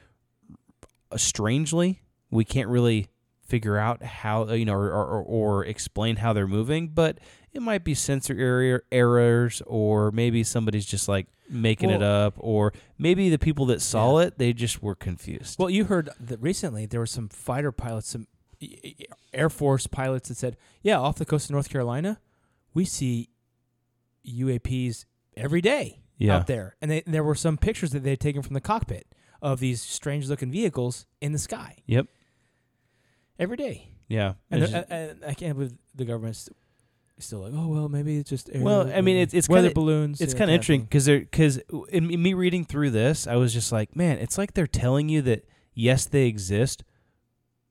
strangely. 1.15 2.01
We 2.29 2.43
can't 2.43 2.67
really 2.67 3.07
figure 3.41 3.77
out 3.77 4.03
how 4.03 4.51
you 4.51 4.65
know 4.65 4.73
or, 4.73 4.91
or, 4.91 5.23
or 5.23 5.65
explain 5.65 6.17
how 6.17 6.33
they're 6.33 6.47
moving, 6.47 6.89
but 6.89 7.19
it 7.57 7.61
might 7.61 7.83
be 7.83 7.93
sensor 7.93 8.33
error 8.39 8.83
errors, 8.91 9.61
or 9.65 10.11
maybe 10.11 10.43
somebody's 10.43 10.85
just 10.85 11.09
like 11.09 11.27
making 11.49 11.89
it 11.89 12.03
up, 12.03 12.35
or 12.37 12.71
maybe 12.97 13.29
the 13.29 13.39
people 13.39 13.65
that 13.67 13.81
saw 13.81 14.19
it 14.19 14.37
they 14.37 14.53
just 14.53 14.81
were 14.81 14.95
confused. 14.95 15.57
Well, 15.59 15.69
you 15.69 15.85
heard 15.85 16.09
that 16.19 16.41
recently 16.41 16.85
there 16.85 16.99
were 16.99 17.05
some 17.05 17.27
fighter 17.29 17.71
pilots, 17.71 18.09
some 18.09 18.27
Air 19.33 19.49
Force 19.49 19.87
pilots 19.87 20.29
that 20.29 20.37
said, 20.37 20.55
"Yeah, 20.81 20.99
off 20.99 21.17
the 21.17 21.25
coast 21.25 21.45
of 21.49 21.51
North 21.51 21.69
Carolina, 21.69 22.19
we 22.73 22.85
see 22.85 23.29
UAPs 24.25 25.05
every 25.35 25.61
day 25.61 26.01
Yeah. 26.17 26.37
out 26.37 26.47
there." 26.47 26.75
And 26.81 26.89
they, 26.91 27.01
there 27.05 27.23
were 27.23 27.35
some 27.35 27.57
pictures 27.57 27.91
that 27.91 28.03
they 28.03 28.11
had 28.11 28.19
taken 28.19 28.41
from 28.41 28.53
the 28.53 28.61
cockpit 28.61 29.07
of 29.41 29.59
these 29.59 29.81
strange-looking 29.81 30.51
vehicles 30.51 31.05
in 31.21 31.31
the 31.31 31.37
sky 31.39 31.77
yep. 31.85 32.07
every 33.39 33.57
day. 33.57 33.89
Yeah. 34.07 34.33
And, 34.49 34.61
just- 34.61 34.73
and 34.89 35.23
I 35.25 35.33
can't 35.33 35.55
believe 35.57 35.73
the 35.93 36.05
government's 36.05 36.49
still 37.19 37.39
like, 37.39 37.53
"Oh 37.55 37.67
well, 37.67 37.89
maybe 37.89 38.17
it's 38.17 38.29
just." 38.29 38.49
Air, 38.53 38.61
Well, 38.61 38.91
I 38.93 39.01
mean, 39.01 39.17
it's- 39.17 39.33
it's 39.33 39.49
weather 39.49 39.69
kinda- 39.69 39.75
balloons. 39.75 40.21
it's 40.21 40.33
yeah, 40.33 40.37
kind 40.39 40.51
of 40.51 40.55
interesting 40.55 40.81
because 40.83 41.05
they're 41.05 41.19
because 41.19 41.57
in 41.89 42.07
me 42.07 42.33
reading 42.33 42.63
through 42.65 42.91
this, 42.91 43.25
I 43.27 43.35
was 43.35 43.53
just 43.53 43.71
like, 43.71 43.95
man, 43.95 44.17
it's 44.19 44.37
like 44.37 44.53
they're 44.53 44.67
telling 44.67 45.09
you 45.09 45.21
that 45.23 45.47
yes, 45.73 46.05
they 46.05 46.27
exist, 46.27 46.83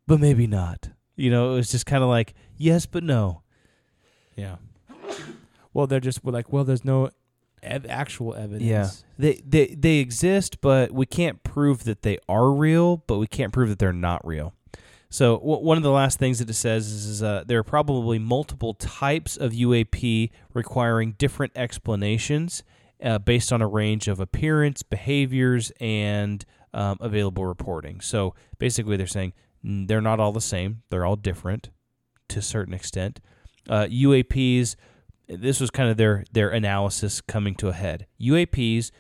but 0.07 0.21
maybe 0.21 0.47
not. 0.47 0.91
You 1.17 1.31
know, 1.31 1.53
it 1.53 1.57
was 1.57 1.71
just 1.71 1.87
kind 1.87 2.03
of 2.03 2.09
like 2.09 2.35
yes, 2.57 2.87
but 2.87 3.03
no. 3.03 3.43
Yeah. 4.37 4.57
Well, 5.73 5.87
they're 5.87 6.01
just 6.01 6.25
we're 6.25 6.33
like, 6.33 6.53
well, 6.53 6.65
there's 6.65 6.85
no 6.85 7.11
ev- 7.63 7.87
actual 7.89 8.35
evidence. 8.35 8.63
Yeah, 8.63 8.91
they 9.19 9.41
they 9.47 9.67
they 9.75 9.97
exist, 9.99 10.61
but 10.61 10.91
we 10.93 11.07
can't 11.07 11.43
prove 11.43 11.85
that 11.85 12.03
they 12.03 12.19
are 12.29 12.51
real, 12.51 12.99
but 13.07 13.19
we 13.19 13.27
can't 13.27 13.53
prove 13.53 13.69
that 13.69 13.79
they're 13.79 13.93
not 13.93 14.27
real. 14.27 14.55
So 15.17 15.39
w- 15.39 15.65
one 15.65 15.79
of 15.79 15.83
the 15.83 15.91
last 15.91 16.19
things 16.19 16.41
that 16.41 16.51
it 16.51 16.53
says 16.53 16.89
is, 16.89 17.07
is 17.07 17.23
uh, 17.23 17.45
there 17.47 17.59
are 17.59 17.65
probably 17.65 18.19
multiple 18.19 18.75
types 18.75 19.39
of 19.39 19.53
UAP 19.53 20.29
requiring 20.53 21.13
different 21.13 21.53
explanations 21.57 22.63
uh, 23.03 23.19
based 23.19 23.51
on 23.51 23.63
a 23.63 23.67
range 23.67 24.09
of 24.09 24.21
appearance, 24.21 24.83
behaviors, 24.83 25.73
and 25.81 26.45
um, 26.75 26.99
available 27.01 27.47
reporting. 27.47 28.03
So 28.03 28.35
basically, 28.59 28.99
they're 28.99 29.07
saying 29.07 29.33
they're 29.65 30.03
not 30.03 30.21
all 30.21 30.33
the 30.33 30.41
same; 30.43 30.83
they're 30.91 31.07
all 31.07 31.17
different 31.17 31.71
to 32.29 32.41
a 32.41 32.43
certain 32.43 32.75
extent. 32.75 33.19
Uh, 33.71 33.87
UAPs 33.87 34.77
this 35.29 35.61
was 35.61 35.71
kind 35.71 35.89
of 35.89 35.97
their 35.97 36.25
their 36.31 36.51
analysis 36.51 37.23
coming 37.23 37.55
to 37.55 37.69
a 37.69 37.73
head. 37.73 38.07
UAPs, 38.21 38.91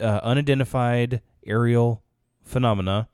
uh, 0.00 0.20
unidentified 0.22 1.22
aerial 1.44 2.04
phenomena, 2.44 3.08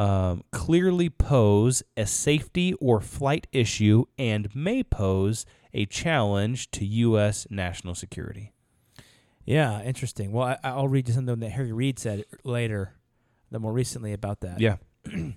um, 0.00 0.42
clearly 0.50 1.10
pose 1.10 1.82
a 1.96 2.06
safety 2.06 2.72
or 2.74 3.00
flight 3.00 3.46
issue 3.52 4.06
and 4.16 4.54
may 4.54 4.82
pose 4.82 5.44
a 5.74 5.84
challenge 5.84 6.70
to 6.70 6.86
U.S. 6.86 7.46
national 7.50 7.94
security. 7.94 8.52
Yeah, 9.44 9.82
interesting. 9.82 10.32
Well, 10.32 10.46
I, 10.46 10.58
I'll 10.64 10.88
read 10.88 11.08
you 11.08 11.14
something 11.14 11.40
that 11.40 11.50
Harry 11.50 11.72
Reid 11.72 11.98
said 11.98 12.24
later, 12.44 12.94
the 13.50 13.58
more 13.58 13.72
recently 13.72 14.12
about 14.12 14.40
that. 14.40 14.58
Yeah, 14.58 14.76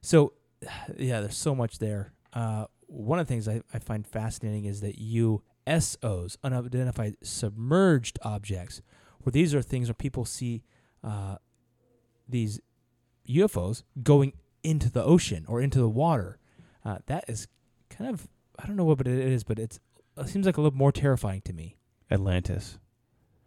So, 0.00 0.32
yeah, 0.96 1.20
there's 1.20 1.36
so 1.36 1.54
much 1.54 1.78
there. 1.78 2.12
Uh, 2.32 2.66
one 2.86 3.20
of 3.20 3.26
the 3.26 3.32
things 3.32 3.46
I, 3.46 3.62
I 3.72 3.78
find 3.78 4.06
fascinating 4.06 4.64
is 4.64 4.80
that 4.80 4.98
USOs, 4.98 6.36
unidentified 6.42 7.16
submerged 7.22 8.18
objects, 8.22 8.82
where 9.20 9.30
these 9.30 9.54
are 9.54 9.62
things 9.62 9.88
where 9.88 9.94
people 9.94 10.24
see 10.24 10.64
uh, 11.04 11.36
these 12.28 12.60
UFOs 13.28 13.82
going 14.02 14.32
into 14.62 14.90
the 14.90 15.02
ocean 15.02 15.44
or 15.48 15.60
into 15.60 15.78
the 15.78 15.88
water. 15.88 16.38
Uh, 16.84 16.98
that 17.06 17.24
is 17.28 17.48
kind 17.90 18.10
of 18.10 18.28
I 18.58 18.66
don't 18.66 18.76
know 18.76 18.84
what 18.84 19.00
it 19.00 19.06
is, 19.06 19.44
but 19.44 19.58
it's 19.58 19.80
it 20.16 20.28
seems 20.28 20.46
like 20.46 20.56
a 20.56 20.60
little 20.60 20.76
more 20.76 20.92
terrifying 20.92 21.42
to 21.42 21.52
me. 21.52 21.76
Atlantis. 22.10 22.78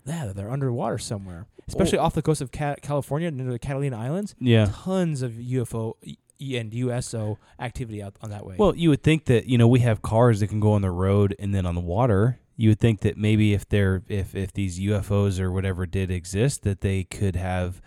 Yeah, 0.06 0.32
they're 0.34 0.50
underwater 0.50 0.98
somewhere, 0.98 1.48
especially 1.68 2.00
off 2.00 2.16
the 2.16 2.22
coast 2.22 2.42
of 2.42 2.52
Ca- 2.52 2.78
California 2.82 3.30
near 3.30 3.52
the 3.52 3.60
Catalina 3.60 4.00
Islands. 4.00 4.34
Yeah. 4.40 4.72
Tons 4.72 5.22
of 5.22 5.34
UFO 5.34 5.94
and 6.40 6.74
USO 6.74 7.38
activity 7.60 8.02
out 8.02 8.16
on 8.22 8.32
that 8.32 8.46
way. 8.46 8.56
Well, 8.58 8.76
you 8.76 8.90
would 8.90 9.04
think 9.04 9.26
that 9.26 9.46
you 9.46 9.58
know 9.58 9.68
we 9.68 9.82
have 9.82 10.02
cars 10.02 10.40
that 10.40 10.48
can 10.48 10.60
go 10.60 10.74
on 10.74 10.82
the 10.82 10.92
road 10.92 11.36
and 11.38 11.54
then 11.54 11.66
on 11.66 11.76
the 11.76 11.82
water. 11.82 12.40
You 12.58 12.70
would 12.70 12.80
think 12.80 13.02
that 13.02 13.18
maybe 13.18 13.54
if 13.54 13.68
they're 13.70 14.02
if 14.08 14.34
if 14.36 14.54
these 14.54 14.80
UFOs 14.80 15.40
or 15.40 15.52
whatever 15.52 15.86
did 15.86 16.10
exist, 16.10 16.64
that 16.64 16.82
they 16.82 17.04
could 17.04 17.36
have 17.36 17.82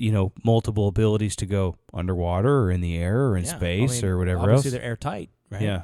you 0.00 0.10
know 0.12 0.32
multiple 0.44 0.88
abilities 0.88 1.36
to 1.36 1.46
go 1.46 1.76
underwater 1.92 2.60
or 2.64 2.70
in 2.70 2.80
the 2.80 2.96
air 2.96 3.26
or 3.28 3.36
in 3.36 3.44
Yeah, 3.44 3.54
I 3.54 3.56
space 3.56 4.02
mean, 4.02 4.10
or 4.10 4.18
whatever 4.18 4.40
obviously 4.42 4.68
else. 4.70 4.72
they're 4.72 4.82
airtight, 4.90 5.30
right? 5.50 5.62
Yeah, 5.62 5.82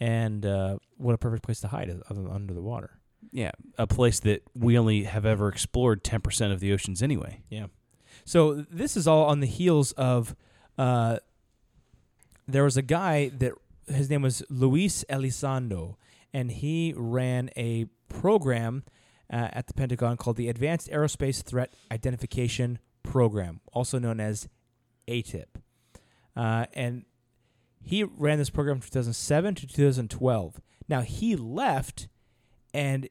And 0.00 0.44
uh, 0.46 0.78
what 0.96 1.12
a 1.14 1.18
perfect 1.18 1.42
place 1.44 1.60
to 1.60 1.68
hide 1.68 1.90
other 1.90 2.22
than 2.22 2.30
under 2.32 2.54
the 2.54 2.62
water. 2.62 2.90
yeah, 3.30 3.50
a 3.78 3.86
place 3.86 4.20
that 4.20 4.42
we 4.54 4.78
only 4.78 5.04
have 5.04 5.26
ever 5.26 5.48
explored 5.48 6.02
ten 6.02 6.20
percent 6.20 6.52
of 6.52 6.60
the 6.60 6.72
oceans 6.72 7.02
anyway. 7.02 7.42
Yeah. 7.50 7.66
So 8.24 8.64
this 8.70 8.96
is 8.96 9.06
all 9.06 9.24
on 9.26 9.40
the 9.40 9.46
heels 9.46 9.92
of 9.92 10.34
uh, 10.78 11.18
there 12.48 12.64
was 12.64 12.76
a 12.76 12.82
guy 12.82 13.28
that 13.38 13.52
his 13.86 14.08
name 14.10 14.22
was 14.22 14.42
Luis 14.48 15.04
Elizondo, 15.10 15.96
and 16.32 16.50
he 16.50 16.94
ran 16.96 17.50
a 17.56 17.86
program 18.08 18.84
uh, 19.32 19.48
at 19.52 19.66
the 19.66 19.74
Pentagon 19.74 20.16
called 20.16 20.36
the 20.36 20.48
Advanced 20.48 20.88
Aerospace 20.90 21.42
Threat 21.42 21.72
Identification 21.90 22.78
Program, 23.12 23.60
also 23.74 23.98
known 23.98 24.20
as 24.20 24.48
ATIP. 25.06 25.44
Uh, 26.34 26.64
and 26.72 27.04
he 27.82 28.04
ran 28.04 28.38
this 28.38 28.48
program 28.48 28.80
from 28.80 28.88
2007 28.88 29.54
to 29.56 29.66
2012. 29.66 30.62
Now 30.88 31.02
he 31.02 31.36
left, 31.36 32.08
and 32.72 33.10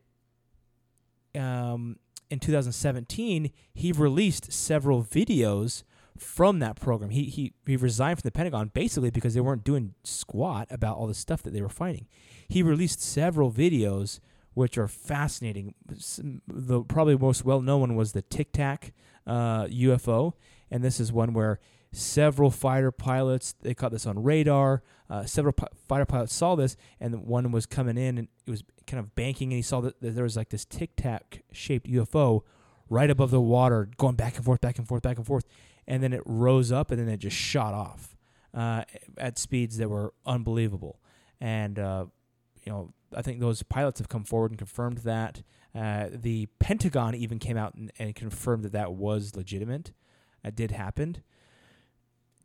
um, 1.36 1.98
in 2.31 2.39
2017, 2.39 3.51
he 3.75 3.91
released 3.91 4.51
several 4.51 5.03
videos 5.03 5.84
from 6.17 6.58
that 6.58 6.79
program. 6.79 7.12
He, 7.12 7.25
he 7.25 7.53
he 7.67 7.75
resigned 7.75 8.17
from 8.17 8.27
the 8.27 8.31
Pentagon 8.31 8.72
basically 8.74 9.12
because 9.12 9.36
they 9.36 9.39
weren't 9.39 9.63
doing 9.63 9.93
squat 10.03 10.67
about 10.72 10.98
all 10.98 11.05
the 11.05 11.13
stuff 11.13 11.43
that 11.43 11.53
they 11.53 11.62
were 11.62 11.70
fighting. 11.70 12.08
He 12.48 12.63
released 12.63 13.03
several 13.03 13.51
videos 13.51 14.20
which 14.55 14.79
are 14.79 14.88
fascinating. 14.88 15.75
The 16.48 16.81
probably 16.81 17.15
most 17.17 17.46
well 17.46 17.62
known 17.62 17.81
one 17.81 17.96
was 17.96 18.13
the 18.13 18.24
Tic 18.24 18.51
Tac 18.51 18.93
uh, 19.28 19.66
UFO, 19.66 20.34
and 20.70 20.84
this 20.84 21.00
is 21.00 21.12
one 21.12 21.34
where 21.34 21.60
several 21.94 22.51
fighter 22.51 22.92
pilots 22.92 23.54
they 23.62 23.74
caught 23.74 23.92
this 23.92 24.06
on 24.06 24.24
radar. 24.24 24.82
Uh, 25.10 25.25
several 25.25 25.51
pi- 25.51 25.68
fighter 25.88 26.06
pilots 26.06 26.34
saw 26.34 26.56
this, 26.56 26.78
and 27.00 27.25
one 27.25 27.51
was 27.51 27.66
coming 27.66 27.98
in 27.98 28.18
and 28.18 28.28
it 28.46 28.51
was 28.51 28.63
kind 28.88 29.00
of 29.00 29.13
banking, 29.16 29.51
and 29.51 29.58
he 29.58 29.62
saw 29.62 29.82
that, 29.82 29.96
there 30.01 30.24
was 30.24 30.38
like 30.38 30.50
this 30.50 30.66
Tic 30.66 30.96
Tac 30.96 31.44
shaped 31.51 31.88
UFO 31.88 32.42
right 32.90 33.10
above 33.10 33.32
the 33.32 33.42
water, 33.42 33.90
going 33.98 34.16
back 34.16 34.36
and 34.36 34.46
forth, 34.46 34.62
back 34.62 34.78
and 34.78 34.88
forth, 34.88 35.01
back 35.01 35.18
and 35.18 35.25
forth, 35.25 35.46
and 35.88 36.01
then 36.01 36.13
it 36.13 36.22
rose 36.25 36.72
up 36.72 36.92
and 36.92 37.00
then 37.00 37.10
it 37.10 37.18
just 37.18 37.36
shot 37.36 37.74
off 37.74 38.16
uh, 38.54 38.84
at 39.18 39.38
speeds 39.38 39.78
that 39.78 39.90
were 39.90 40.13
unbelievable. 40.25 41.00
And 41.40 41.80
uh, 41.80 42.06
you 42.63 42.72
know, 42.72 42.94
I 43.15 43.22
think 43.22 43.39
those 43.39 43.63
pilots 43.63 44.00
have 44.00 44.10
come 44.10 44.24
forward 44.24 44.51
and 44.51 44.58
confirmed 44.58 45.00
that. 45.00 45.44
Uh, 45.74 46.08
the 46.12 46.48
Pentagon 46.60 47.15
even 47.15 47.39
came 47.39 47.58
out 47.58 47.75
and, 47.75 47.91
and 47.98 48.13
confirmed 48.15 48.63
that 48.63 48.74
that 48.74 48.94
was 48.94 49.36
legitimate. 49.36 49.91
It 50.44 50.56
did 50.56 50.72
happen. 50.72 51.24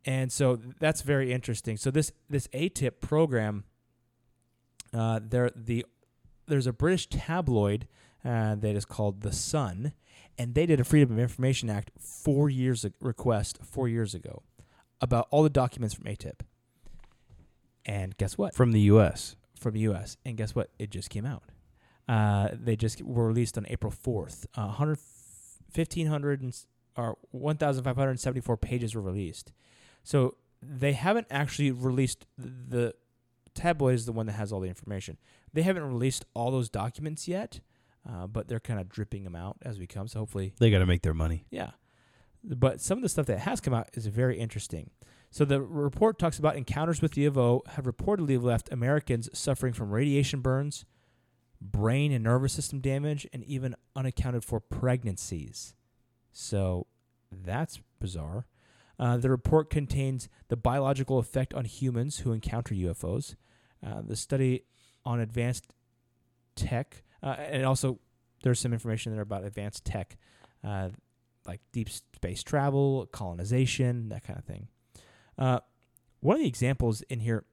And 0.05 0.31
so 0.31 0.57
that's 0.79 1.01
very 1.01 1.33
interesting. 1.33 1.75
So 1.75 1.91
this 1.91 2.11
this 2.29 2.47
ATIP 2.49 3.01
program, 3.01 3.65
uh, 4.93 5.19
there 5.21 5.51
the 5.53 5.85
there's 6.47 6.67
a 6.67 6.73
British 6.73 7.07
tabloid 7.07 7.87
uh, 8.23 8.55
that 8.55 8.75
is 8.75 8.85
called 8.85 9.21
The 9.21 9.33
Sun, 9.33 9.91
and 10.37 10.55
they 10.55 10.65
did 10.65 10.79
a 10.79 10.85
Freedom 10.85 11.11
of 11.11 11.19
Information 11.19 11.69
Act 11.69 11.91
four 11.99 12.49
years 12.49 12.85
ag- 12.85 12.93
request 13.01 13.59
four 13.61 13.89
years 13.89 14.13
ago 14.13 14.43
about 15.01 15.27
all 15.29 15.43
the 15.43 15.49
documents 15.49 15.93
from 15.93 16.05
ATIP. 16.05 16.39
And 17.85 18.17
guess 18.17 18.37
what? 18.37 18.55
From 18.55 18.71
the 18.71 18.81
U.S. 18.81 19.35
From 19.57 19.73
the 19.73 19.81
U.S. 19.81 20.17
And 20.25 20.37
guess 20.37 20.55
what? 20.55 20.69
It 20.79 20.89
just 20.89 21.09
came 21.09 21.25
out. 21.25 21.43
Uh, 22.07 22.49
they 22.53 22.75
just 22.75 23.01
were 23.01 23.27
released 23.27 23.57
on 23.57 23.65
April 23.69 23.91
4th. 23.91 24.45
Uh, 24.55 24.67
1,500 25.73 26.41
and, 26.41 26.55
or 26.95 27.17
1,574 27.31 28.57
pages 28.57 28.95
were 28.95 29.01
released. 29.01 29.51
So 30.03 30.35
they 30.61 30.93
haven't 30.93 31.27
actually 31.29 31.71
released 31.71 32.25
the, 32.37 32.49
the 32.77 32.93
tabloid 33.53 33.95
is 33.95 34.05
the 34.05 34.11
one 34.13 34.25
that 34.27 34.33
has 34.33 34.51
all 34.51 34.59
the 34.59 34.67
information. 34.69 35.17
They 35.53 35.61
haven't 35.63 35.83
released 35.83 36.25
all 36.33 36.51
those 36.51 36.69
documents 36.69 37.27
yet. 37.27 37.59
uh, 38.09 38.25
but 38.27 38.47
they're 38.47 38.59
kind 38.61 38.79
of 38.79 38.87
dripping 38.87 39.23
them 39.25 39.35
out 39.35 39.57
as 39.63 39.77
we 39.79 39.85
come. 39.87 40.07
So 40.07 40.19
hopefully, 40.19 40.53
They 40.59 40.71
got 40.71 40.79
to 40.79 40.85
make 40.85 41.01
their 41.01 41.13
money. 41.13 41.45
yeah. 41.49 41.71
But 42.43 42.79
some 42.79 42.97
of 42.99 43.01
the 43.01 43.09
stuff 43.09 43.25
that 43.25 43.39
has 43.39 43.59
come 43.59 43.73
out 43.73 43.89
is 43.93 44.05
very 44.07 44.37
interesting. 44.39 44.91
So 45.29 45.45
the 45.45 45.61
report 45.61 46.17
talks 46.17 46.39
about 46.39 46.55
encounters 46.55 47.01
with 47.01 47.15
UFO 47.15 47.65
have 47.67 47.85
reportedly 47.85 48.41
left 48.41 48.71
Americans 48.71 49.29
suffering 49.37 49.73
from 49.73 49.91
radiation 49.91 50.41
burns, 50.41 50.85
brain 51.59 52.11
and 52.11 52.23
nervous 52.23 52.53
system 52.53 52.79
damage, 52.79 53.27
and 53.33 53.43
even 53.43 53.75
unaccounted 53.95 54.43
for 54.43 54.59
pregnancies. 54.59 55.75
So 56.31 56.87
that's 57.31 57.79
bizarre. 57.99 58.45
Uh, 58.99 59.17
the 59.17 59.29
report 59.29 59.69
contains 59.69 60.27
the 60.47 60.55
biological 60.55 61.19
effect 61.19 61.53
on 61.53 61.65
humans 61.65 62.19
who 62.19 62.31
encounter 62.31 62.73
UFOs, 62.73 63.35
uh, 63.85 64.01
the 64.01 64.15
study 64.15 64.63
on 65.05 65.19
advanced 65.19 65.67
tech, 66.55 67.03
uh, 67.21 67.35
and 67.37 67.65
also 67.65 67.99
there's 68.43 68.59
some 68.59 68.73
information 68.73 69.13
there 69.13 69.21
about 69.21 69.43
advanced 69.43 69.85
tech, 69.85 70.17
uh, 70.63 70.89
like 71.45 71.61
deep 71.71 71.89
space 71.89 72.41
travel, 72.43 73.07
colonization, 73.11 74.09
that 74.09 74.23
kind 74.23 74.39
of 74.39 74.45
thing. 74.45 74.67
Uh, 75.37 75.59
one 76.19 76.37
of 76.37 76.41
the 76.41 76.47
examples 76.47 77.01
in 77.03 77.19
here, 77.19 77.45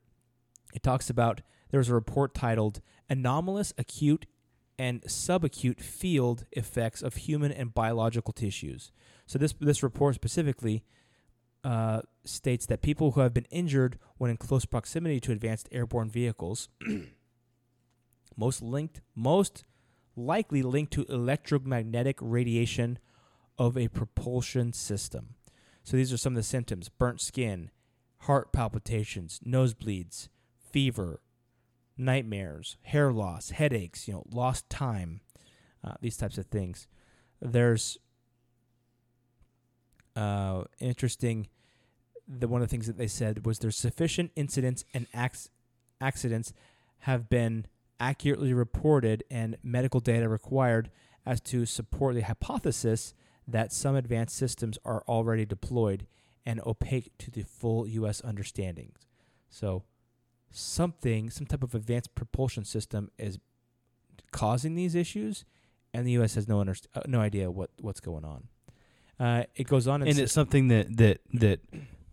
it 0.74 0.82
talks 0.82 1.10
about 1.10 1.42
there 1.70 1.78
was 1.78 1.88
a 1.88 1.94
report 1.94 2.34
titled 2.34 2.80
Anomalous 3.08 3.72
Acute 3.76 4.26
and 4.78 5.02
Subacute 5.02 5.80
Field 5.80 6.44
Effects 6.52 7.02
of 7.02 7.14
Human 7.14 7.52
and 7.52 7.74
Biological 7.74 8.32
Tissues. 8.32 8.90
So, 9.26 9.38
this, 9.38 9.54
this 9.60 9.82
report 9.82 10.14
specifically 10.14 10.84
uh, 11.62 12.02
states 12.24 12.66
that 12.66 12.82
people 12.82 13.12
who 13.12 13.20
have 13.20 13.32
been 13.32 13.46
injured 13.50 13.98
when 14.18 14.30
in 14.30 14.36
close 14.36 14.64
proximity 14.64 15.20
to 15.20 15.32
advanced 15.32 15.68
airborne 15.72 16.10
vehicles, 16.10 16.68
most 18.36 18.62
linked, 18.62 19.00
most 19.14 19.64
likely 20.16 20.62
linked 20.62 20.92
to 20.92 21.04
electromagnetic 21.08 22.18
radiation 22.20 22.98
of 23.58 23.76
a 23.76 23.88
propulsion 23.88 24.72
system. 24.72 25.34
So 25.84 25.96
these 25.96 26.12
are 26.12 26.16
some 26.16 26.32
of 26.32 26.36
the 26.36 26.42
symptoms: 26.42 26.88
burnt 26.88 27.20
skin, 27.20 27.70
heart 28.20 28.52
palpitations, 28.52 29.38
nosebleeds, 29.46 30.28
fever, 30.58 31.20
nightmares, 31.96 32.76
hair 32.82 33.12
loss, 33.12 33.50
headaches, 33.50 34.08
you 34.08 34.14
know, 34.14 34.24
lost 34.30 34.68
time, 34.68 35.20
uh, 35.84 35.94
these 36.00 36.16
types 36.16 36.38
of 36.38 36.46
things. 36.46 36.86
There's 37.40 37.98
uh, 40.16 40.64
interesting. 40.80 41.48
The 42.26 42.48
one 42.48 42.62
of 42.62 42.68
the 42.68 42.70
things 42.70 42.86
that 42.86 42.96
they 42.96 43.06
said 43.06 43.44
was 43.44 43.58
there's 43.58 43.76
sufficient 43.76 44.32
incidents 44.34 44.84
and 44.94 45.06
acts, 45.12 45.50
accidents 46.00 46.54
have 47.00 47.28
been 47.28 47.66
accurately 48.00 48.54
reported 48.54 49.22
and 49.30 49.58
medical 49.62 50.00
data 50.00 50.26
required 50.28 50.90
as 51.26 51.40
to 51.42 51.66
support 51.66 52.14
the 52.14 52.22
hypothesis 52.22 53.12
that 53.46 53.72
some 53.72 53.94
advanced 53.96 54.36
systems 54.36 54.78
are 54.84 55.02
already 55.06 55.44
deployed 55.44 56.06
and 56.46 56.60
opaque 56.66 57.12
to 57.18 57.30
the 57.30 57.42
full 57.42 57.86
U.S. 57.86 58.20
understanding. 58.20 58.92
So, 59.48 59.84
something, 60.50 61.30
some 61.30 61.46
type 61.46 61.62
of 61.62 61.74
advanced 61.74 62.14
propulsion 62.14 62.64
system 62.64 63.10
is 63.18 63.38
causing 64.32 64.74
these 64.74 64.94
issues, 64.94 65.44
and 65.92 66.06
the 66.06 66.12
U.S. 66.12 66.34
has 66.34 66.48
no 66.48 66.58
underst- 66.58 66.86
uh, 66.94 67.02
no 67.06 67.20
idea 67.20 67.50
what 67.50 67.70
what's 67.80 68.00
going 68.00 68.24
on. 68.24 68.48
Uh, 69.18 69.44
it 69.54 69.66
goes 69.66 69.86
on 69.86 70.02
and, 70.02 70.10
And 70.10 70.18
it's 70.18 70.32
something 70.32 70.68
that 70.68 70.96
that 70.96 71.20
that 71.34 71.60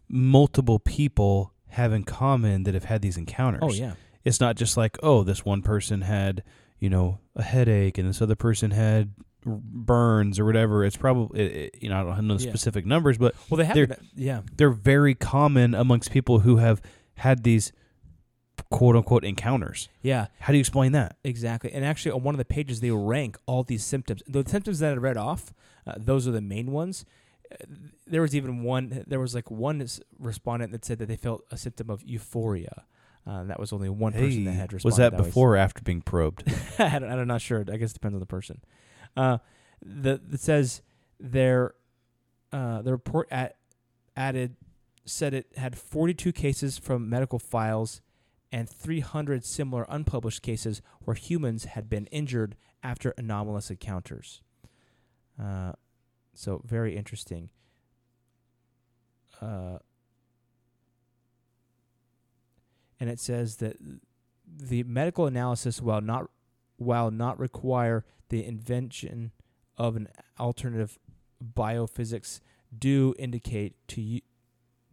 multiple 0.07 0.79
people 0.79 1.53
have 1.69 1.93
in 1.93 2.03
common 2.03 2.63
that 2.63 2.73
have 2.73 2.83
had 2.85 3.01
these 3.01 3.17
encounters. 3.17 3.61
oh 3.63 3.71
yeah, 3.71 3.93
It's 4.23 4.39
not 4.39 4.55
just 4.55 4.75
like, 4.77 4.97
oh, 5.01 5.23
this 5.23 5.45
one 5.45 5.61
person 5.61 6.01
had, 6.01 6.43
you 6.79 6.89
know, 6.89 7.19
a 7.35 7.43
headache 7.43 7.97
and 7.97 8.07
this 8.09 8.21
other 8.21 8.35
person 8.35 8.71
had 8.71 9.13
burns 9.45 10.39
or 10.39 10.45
whatever. 10.45 10.83
It's 10.86 10.98
probably, 10.98 11.39
it, 11.41 11.51
it- 11.75 11.83
you 11.83 11.89
know, 11.89 12.10
I 12.10 12.15
don't 12.15 12.27
know 12.27 12.38
the 12.38 12.43
Yeah. 12.45 12.51
specific 12.51 12.86
numbers, 12.86 13.17
but 13.17 13.36
well 13.50 13.57
they 13.57 13.65
have 13.65 13.75
They're- 13.75 13.98
yeah 14.15 14.41
they're 14.55 14.69
very 14.71 15.15
common 15.15 15.74
amongst 15.74 16.12
people 16.12 16.39
who 16.39 16.57
have 16.57 16.81
had 17.15 17.43
these 17.43 17.71
quote 18.69 18.95
unquote 18.95 19.24
encounters. 19.25 19.89
yeah 20.01 20.27
How 20.39 20.53
do 20.53 20.57
you 20.57 20.61
explain 20.61 20.92
that? 20.94 21.18
Exactly. 21.24 21.72
And 21.74 21.83
actually, 21.83 22.11
on 22.11 22.24
one 22.24 22.35
of 22.35 22.39
the 22.39 22.46
pages, 22.46 22.79
they 22.79 22.92
rank 22.92 23.37
all 23.46 23.63
these 23.63 23.83
symptoms. 23.83 24.22
The 24.27 24.44
symptoms 24.48 24.79
that 24.79 24.94
I 24.94 24.96
read 24.98 25.18
off, 25.18 25.53
uh, 25.87 25.94
those 25.98 26.27
are 26.27 26.31
the 26.31 26.42
main 26.42 26.72
ones. 26.72 27.05
Uh, 27.51 27.55
There 28.07 28.22
was 28.22 28.35
even 28.35 28.63
one, 28.63 29.03
there 29.07 29.20
was 29.20 29.33
like 29.33 29.50
one 29.50 29.85
respondent 30.20 30.72
that 30.74 30.85
said 30.85 31.00
that 31.00 31.07
they 31.07 31.16
felt 31.16 31.44
a 31.51 31.57
symptom 31.57 31.89
of 31.89 32.03
euphoria. 32.03 32.85
Uh, 33.25 33.44
that 33.44 33.59
was 33.59 33.72
only 33.72 33.87
one 33.89 34.13
person 34.13 34.46
that 34.46 34.53
had 34.53 34.74
responded. 34.74 34.85
was 34.85 34.98
that 34.98 35.13
way. 35.13 35.18
before 35.25 35.53
or 35.53 35.57
after 35.57 35.81
being 35.81 36.01
probed? 36.01 36.44
I 36.79 36.98
don't, 37.00 37.09
I'm 37.11 37.27
not 37.27 37.42
sure. 37.42 37.59
I 37.72 37.77
guess 37.77 37.92
it 37.92 37.94
depends 37.96 38.16
on 38.16 38.20
the 38.20 38.25
person. 38.25 38.61
Uh, 39.15 39.37
the 39.81 40.21
it 40.31 40.39
says 40.39 40.81
there, 41.19 41.75
uh, 42.51 42.81
the 42.81 42.91
report 42.91 43.27
at, 43.31 43.57
added 44.15 44.55
said 45.05 45.33
it 45.33 45.47
had 45.57 45.77
42 45.77 46.31
cases 46.31 46.77
from 46.77 47.09
medical 47.09 47.39
files 47.39 48.01
and 48.51 48.69
300 48.69 49.43
similar 49.43 49.85
unpublished 49.89 50.41
cases 50.41 50.81
where 51.00 51.15
humans 51.15 51.65
had 51.65 51.89
been 51.89 52.05
injured 52.07 52.55
after 52.83 53.13
anomalous 53.17 53.69
encounters. 53.69 54.41
Uh, 55.41 55.74
so 56.33 56.61
very 56.65 56.95
interesting. 56.95 57.50
Uh, 59.41 59.79
and 63.00 63.09
it 63.09 63.19
says 63.19 63.57
that 63.57 63.77
the 64.45 64.83
medical 64.83 65.25
analysis, 65.25 65.81
while 65.81 66.01
not 66.01 66.29
while 66.81 67.11
not 67.11 67.39
require 67.39 68.03
the 68.29 68.44
invention 68.44 69.31
of 69.77 69.96
an 69.96 70.07
alternative 70.39 70.98
biophysics, 71.44 72.39
do 72.77 73.13
indicate 73.20 73.75
to 73.87 74.01
you 74.01 74.22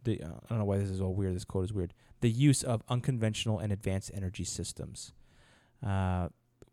the 0.03 0.21
uh, 0.21 0.27
I 0.27 0.49
don't 0.49 0.59
know 0.59 0.65
why 0.65 0.77
this 0.77 0.89
is 0.89 1.01
all 1.01 1.13
weird. 1.13 1.35
This 1.35 1.45
quote 1.45 1.65
is 1.65 1.73
weird. 1.73 1.93
The 2.21 2.29
use 2.29 2.63
of 2.63 2.83
unconventional 2.89 3.59
and 3.59 3.71
advanced 3.71 4.11
energy 4.13 4.43
systems. 4.43 5.13
Uh, 5.85 6.29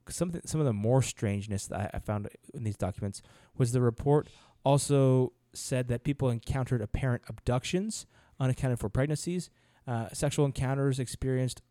something 0.09 0.43
some 0.45 0.61
of 0.61 0.67
the 0.67 0.73
more 0.73 1.03
strangeness 1.03 1.67
that 1.69 1.81
I, 1.95 1.97
I 1.97 1.99
found 1.99 2.29
in 2.53 2.65
these 2.65 2.77
documents 2.77 3.23
was 3.57 3.73
the 3.73 3.81
report 3.81 4.29
also 4.65 5.33
said 5.55 5.89
that 5.89 6.05
people 6.05 6.29
encountered 6.29 6.83
apparent 6.83 7.23
abductions, 7.29 8.07
unaccounted 8.39 8.79
for 8.79 8.91
pregnancies, 8.91 9.49
uh, 9.87 10.09
sexual 10.13 10.45
encounters 10.45 10.99
experienced, 10.99 11.63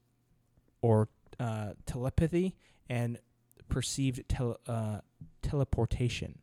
or 0.81 1.09
uh, 1.39 1.73
telepathy 1.85 2.55
and 2.89 3.19
perceived 3.69 4.27
tele, 4.27 4.57
uh, 4.67 4.99
teleportation. 5.41 6.39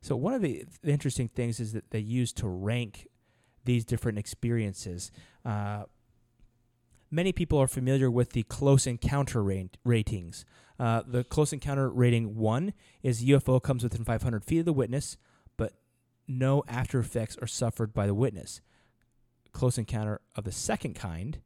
So 0.00 0.16
one 0.16 0.34
of 0.34 0.42
the, 0.42 0.64
the 0.82 0.90
interesting 0.90 1.28
things 1.28 1.60
is 1.60 1.72
that 1.72 1.90
they 1.90 2.00
use 2.00 2.32
to 2.34 2.48
rank 2.48 3.06
these 3.64 3.84
different 3.84 4.18
experiences. 4.18 5.12
Uh, 5.44 5.84
many 7.10 7.32
people 7.32 7.58
are 7.58 7.68
familiar 7.68 8.10
with 8.10 8.30
the 8.30 8.42
close 8.44 8.86
encounter 8.86 9.42
rate, 9.42 9.76
ratings. 9.84 10.44
Uh, 10.78 11.02
the 11.06 11.22
close 11.22 11.52
encounter 11.52 11.88
rating 11.88 12.36
one 12.36 12.72
is 13.02 13.24
UFO 13.24 13.62
comes 13.62 13.84
within 13.84 14.04
500 14.04 14.44
feet 14.44 14.60
of 14.60 14.64
the 14.64 14.72
witness, 14.72 15.16
but 15.56 15.74
no 16.26 16.64
after 16.66 16.98
effects 16.98 17.36
are 17.40 17.46
suffered 17.46 17.92
by 17.92 18.06
the 18.06 18.14
witness. 18.14 18.60
Close 19.52 19.78
encounter 19.78 20.20
of 20.34 20.44
the 20.44 20.52
second 20.52 20.94
kind 20.94 21.40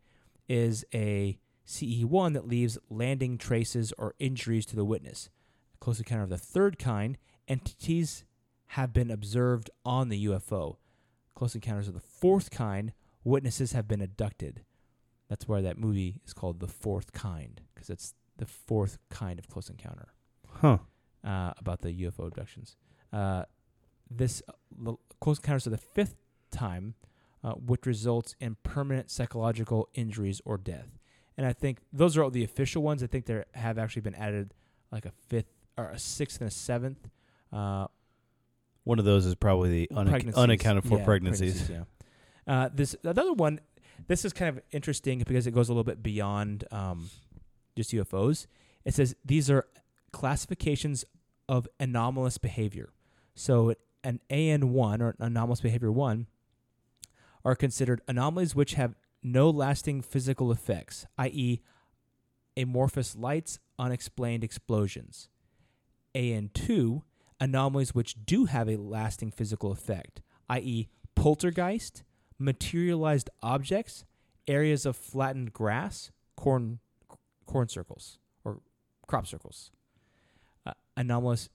is 0.48 0.84
a 0.94 1.38
CE1 1.66 2.32
that 2.34 2.46
leaves 2.46 2.78
landing 2.88 3.38
traces 3.38 3.92
or 3.98 4.14
injuries 4.18 4.66
to 4.66 4.76
the 4.76 4.84
witness. 4.84 5.30
Close 5.80 5.98
encounter 5.98 6.22
of 6.24 6.30
the 6.30 6.38
third 6.38 6.78
kind, 6.78 7.18
entities 7.48 8.24
have 8.68 8.92
been 8.92 9.10
observed 9.10 9.70
on 9.84 10.08
the 10.08 10.26
UFO. 10.26 10.76
Close 11.34 11.54
encounters 11.54 11.88
of 11.88 11.94
the 11.94 12.00
fourth 12.00 12.50
kind, 12.50 12.92
witnesses 13.24 13.72
have 13.72 13.86
been 13.88 14.00
abducted. 14.00 14.62
That's 15.28 15.48
why 15.48 15.60
that 15.60 15.78
movie 15.78 16.20
is 16.24 16.32
called 16.32 16.60
The 16.60 16.68
Fourth 16.68 17.12
Kind, 17.12 17.62
because 17.74 17.90
it's 17.90 18.14
the 18.36 18.46
fourth 18.46 18.98
kind 19.10 19.38
of 19.38 19.48
close 19.48 19.68
encounter 19.68 20.08
Huh. 20.60 20.78
uh, 21.24 21.52
about 21.58 21.80
the 21.80 21.92
UFO 22.04 22.26
abductions. 22.28 22.76
Uh, 23.12 23.44
this 24.10 24.40
uh, 24.48 24.92
close 25.20 25.38
encounters 25.38 25.66
of 25.66 25.72
the 25.72 25.78
fifth 25.78 26.14
time, 26.50 26.94
uh, 27.42 27.52
which 27.52 27.86
results 27.86 28.36
in 28.40 28.56
permanent 28.62 29.10
psychological 29.10 29.88
injuries 29.94 30.40
or 30.44 30.56
death. 30.58 30.98
And 31.36 31.46
I 31.46 31.52
think 31.52 31.78
those 31.92 32.16
are 32.16 32.22
all 32.22 32.30
the 32.30 32.44
official 32.44 32.82
ones. 32.82 33.02
I 33.02 33.06
think 33.06 33.26
there 33.26 33.44
have 33.54 33.78
actually 33.78 34.02
been 34.02 34.14
added 34.14 34.54
like 34.90 35.04
a 35.04 35.12
fifth 35.28 35.52
or 35.76 35.90
a 35.90 35.98
sixth 35.98 36.40
and 36.40 36.48
a 36.48 36.50
seventh. 36.50 37.08
Uh, 37.52 37.86
One 38.84 38.98
of 38.98 39.04
those 39.04 39.26
is 39.26 39.34
probably 39.34 39.68
the 39.70 39.88
unac- 39.94 40.34
unaccounted 40.34 40.84
for 40.84 40.98
Yeah, 40.98 41.04
pregnancies. 41.04 41.68
yeah. 41.68 41.84
Uh, 42.46 42.68
this 42.72 42.94
another 43.04 43.32
one. 43.32 43.60
This 44.08 44.24
is 44.24 44.32
kind 44.32 44.56
of 44.56 44.62
interesting 44.72 45.18
because 45.26 45.46
it 45.46 45.50
goes 45.52 45.68
a 45.68 45.72
little 45.72 45.84
bit 45.84 46.02
beyond 46.02 46.64
um, 46.70 47.10
just 47.76 47.90
UFOs. 47.92 48.46
It 48.84 48.94
says 48.94 49.16
these 49.24 49.50
are 49.50 49.66
classifications 50.12 51.04
of 51.48 51.66
anomalous 51.80 52.38
behavior. 52.38 52.90
So 53.34 53.74
an 54.04 54.20
AN 54.30 54.72
one 54.72 55.02
or 55.02 55.14
anomalous 55.18 55.60
behavior 55.60 55.90
one 55.92 56.26
are 57.44 57.54
considered 57.54 58.00
anomalies 58.08 58.54
which 58.54 58.74
have 58.74 58.94
no 59.26 59.50
lasting 59.50 60.00
physical 60.00 60.52
effects, 60.52 61.04
i.e., 61.18 61.60
amorphous 62.56 63.16
lights, 63.16 63.58
unexplained 63.78 64.44
explosions. 64.44 65.28
AN2 66.14 67.02
anomalies 67.40 67.94
which 67.94 68.14
do 68.24 68.44
have 68.44 68.68
a 68.68 68.76
lasting 68.76 69.32
physical 69.32 69.72
effect, 69.72 70.22
i.e., 70.48 70.88
poltergeist, 71.16 72.04
materialized 72.38 73.28
objects, 73.42 74.04
areas 74.46 74.86
of 74.86 74.96
flattened 74.96 75.52
grass, 75.52 76.12
corn 76.36 76.78
corn 77.46 77.68
circles 77.68 78.18
or 78.44 78.60
crop 79.06 79.26
circles. 79.26 79.72
Uh, 80.64 80.72
anomalous 80.96 81.48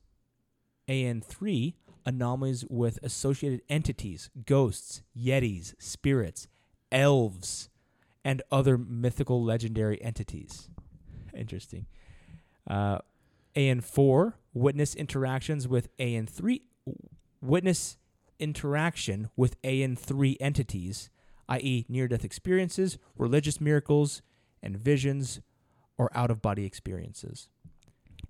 AN3 0.90 1.74
anomalies 2.06 2.66
with 2.70 3.00
associated 3.04 3.62
entities, 3.70 4.30
ghosts, 4.46 5.04
yetis, 5.18 5.74
spirits, 5.80 6.48
elves, 6.92 7.70
and 8.24 8.42
other 8.52 8.78
mythical 8.78 9.44
legendary 9.44 10.02
entities. 10.02 10.70
Interesting. 11.36 11.86
Uh, 12.70 13.00
AN4 13.56 14.34
witness 14.54 14.96
interactions 14.96 15.68
with 15.68 15.96
AN3 15.98 16.62
witness 17.42 17.98
interaction 18.40 19.30
with 19.36 19.62
AN3 19.62 20.38
entities, 20.40 21.10
i.e., 21.50 21.86
near 21.90 22.08
death 22.08 22.24
experiences, 22.24 22.98
religious 23.18 23.60
miracles, 23.60 24.22
and 24.62 24.78
visions 24.78 25.42
or 25.98 26.10
out 26.16 26.32
of 26.32 26.42
body 26.42 26.66
experiences. 26.66 27.50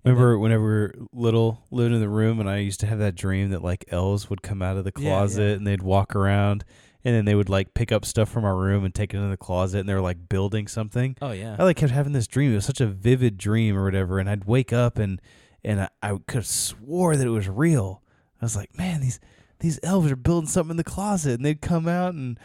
Remember 0.04 0.36
whenever 0.38 0.62
we 0.64 0.68
were 0.70 0.94
little, 1.12 1.64
living 1.70 1.94
in 1.94 2.00
the 2.00 2.08
room, 2.08 2.40
and 2.40 2.48
I 2.50 2.58
used 2.58 2.80
to 2.80 2.86
have 2.86 2.98
that 2.98 3.14
dream 3.14 3.50
that 3.50 3.62
like 3.62 3.84
elves 3.88 4.28
would 4.28 4.42
come 4.42 4.60
out 4.62 4.76
of 4.76 4.84
the 4.84 4.92
Yeah, 4.96 5.10
closet 5.10 5.42
yeah. 5.42 5.54
and 5.56 5.66
they'd 5.66 5.82
walk 5.82 6.16
around, 6.16 6.64
and 7.04 7.14
then 7.14 7.24
they 7.24 7.34
would 7.36 7.48
like 7.48 7.72
pick 7.74 7.92
up 7.92 8.04
stuff 8.04 8.28
from 8.28 8.44
our 8.44 8.56
room 8.56 8.84
and 8.84 8.92
take 8.94 9.14
it 9.14 9.16
into 9.18 9.28
the 9.28 9.36
closet, 9.36 9.78
and 9.80 9.88
they 9.88 9.94
were 9.94 10.00
like 10.00 10.28
building 10.28 10.66
something. 10.66 11.16
oh 11.22 11.30
yeah. 11.30 11.54
I 11.58 11.62
like 11.62 11.76
kept 11.76 11.92
having 11.92 12.12
this 12.12 12.26
dream. 12.26 12.50
It 12.52 12.56
was 12.56 12.64
such 12.64 12.80
a 12.80 12.86
vivid 12.86 13.38
dream 13.38 13.76
or 13.76 13.84
whatever, 13.84 14.18
and 14.18 14.28
I'd 14.28 14.44
wake 14.44 14.72
up 14.72 14.98
and 14.98 15.20
and 15.64 15.82
I, 15.82 15.88
I 16.02 16.08
could 16.26 16.38
have 16.38 16.46
swore 16.46 17.14
that 17.16 17.24
it 17.26 17.30
was 17.30 17.48
real. 17.48 18.02
I 18.40 18.44
was 18.44 18.56
like, 18.56 18.76
man, 18.76 19.00
these 19.00 19.20
these 19.60 19.78
elves 19.84 20.10
are 20.10 20.16
building 20.16 20.48
something 20.48 20.72
in 20.72 20.76
the 20.78 20.82
closet, 20.84 21.34
and 21.34 21.44
they'd 21.44 21.60
come 21.60 21.86
out 21.86 22.14
and 22.14 22.40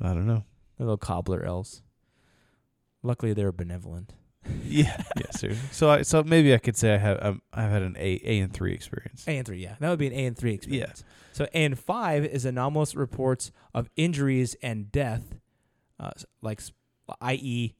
I 0.00 0.08
don't 0.14 0.26
know. 0.26 0.44
Little 0.78 0.96
cobbler 0.96 1.44
elves. 1.44 1.82
Luckily, 3.02 3.34
they 3.34 3.44
were 3.44 3.52
benevolent. 3.52 4.14
Yeah, 4.68 5.02
yeah, 5.16 5.30
seriously. 5.30 5.68
So 5.72 5.90
I 5.90 6.02
so 6.02 6.22
maybe 6.22 6.54
I 6.54 6.58
could 6.58 6.76
say 6.76 6.94
I 6.94 6.98
have 6.98 7.18
um, 7.22 7.42
I've 7.52 7.70
had 7.70 7.82
an 7.82 7.96
A 7.98 8.20
A 8.24 8.40
and 8.40 8.52
three 8.52 8.72
experience. 8.74 9.26
A 9.26 9.32
and 9.32 9.46
three, 9.46 9.58
yeah, 9.62 9.76
that 9.80 9.88
would 9.90 9.98
be 9.98 10.06
an 10.06 10.12
A 10.12 10.26
and 10.26 10.36
three 10.36 10.54
experience. 10.54 11.04
Yeah. 11.06 11.12
So 11.32 11.44
A 11.52 11.64
and 11.64 11.78
five 11.78 12.24
is 12.24 12.44
anomalous 12.44 12.94
reports 12.94 13.52
of 13.74 13.90
injuries 13.96 14.56
and 14.62 14.90
death, 14.90 15.38
uh, 16.00 16.10
like, 16.40 16.60
i.e., 17.20 17.74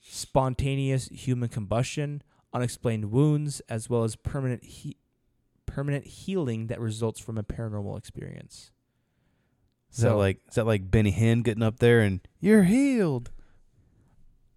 spontaneous 0.00 1.08
human 1.08 1.48
combustion, 1.48 2.22
unexplained 2.52 3.10
wounds, 3.10 3.60
as 3.68 3.90
well 3.90 4.04
as 4.04 4.16
permanent 4.16 4.64
he- 4.64 4.96
permanent 5.66 6.06
healing 6.06 6.68
that 6.68 6.80
results 6.80 7.20
from 7.20 7.38
a 7.38 7.42
paranormal 7.42 7.96
experience. 7.98 8.72
Is 9.92 9.98
that 9.98 10.16
like 10.16 10.40
is 10.48 10.54
that 10.54 10.66
like 10.66 10.90
Benny 10.90 11.12
Hinn 11.12 11.42
getting 11.42 11.62
up 11.62 11.78
there 11.78 12.00
and 12.00 12.20
you're 12.40 12.62
healed? 12.62 13.30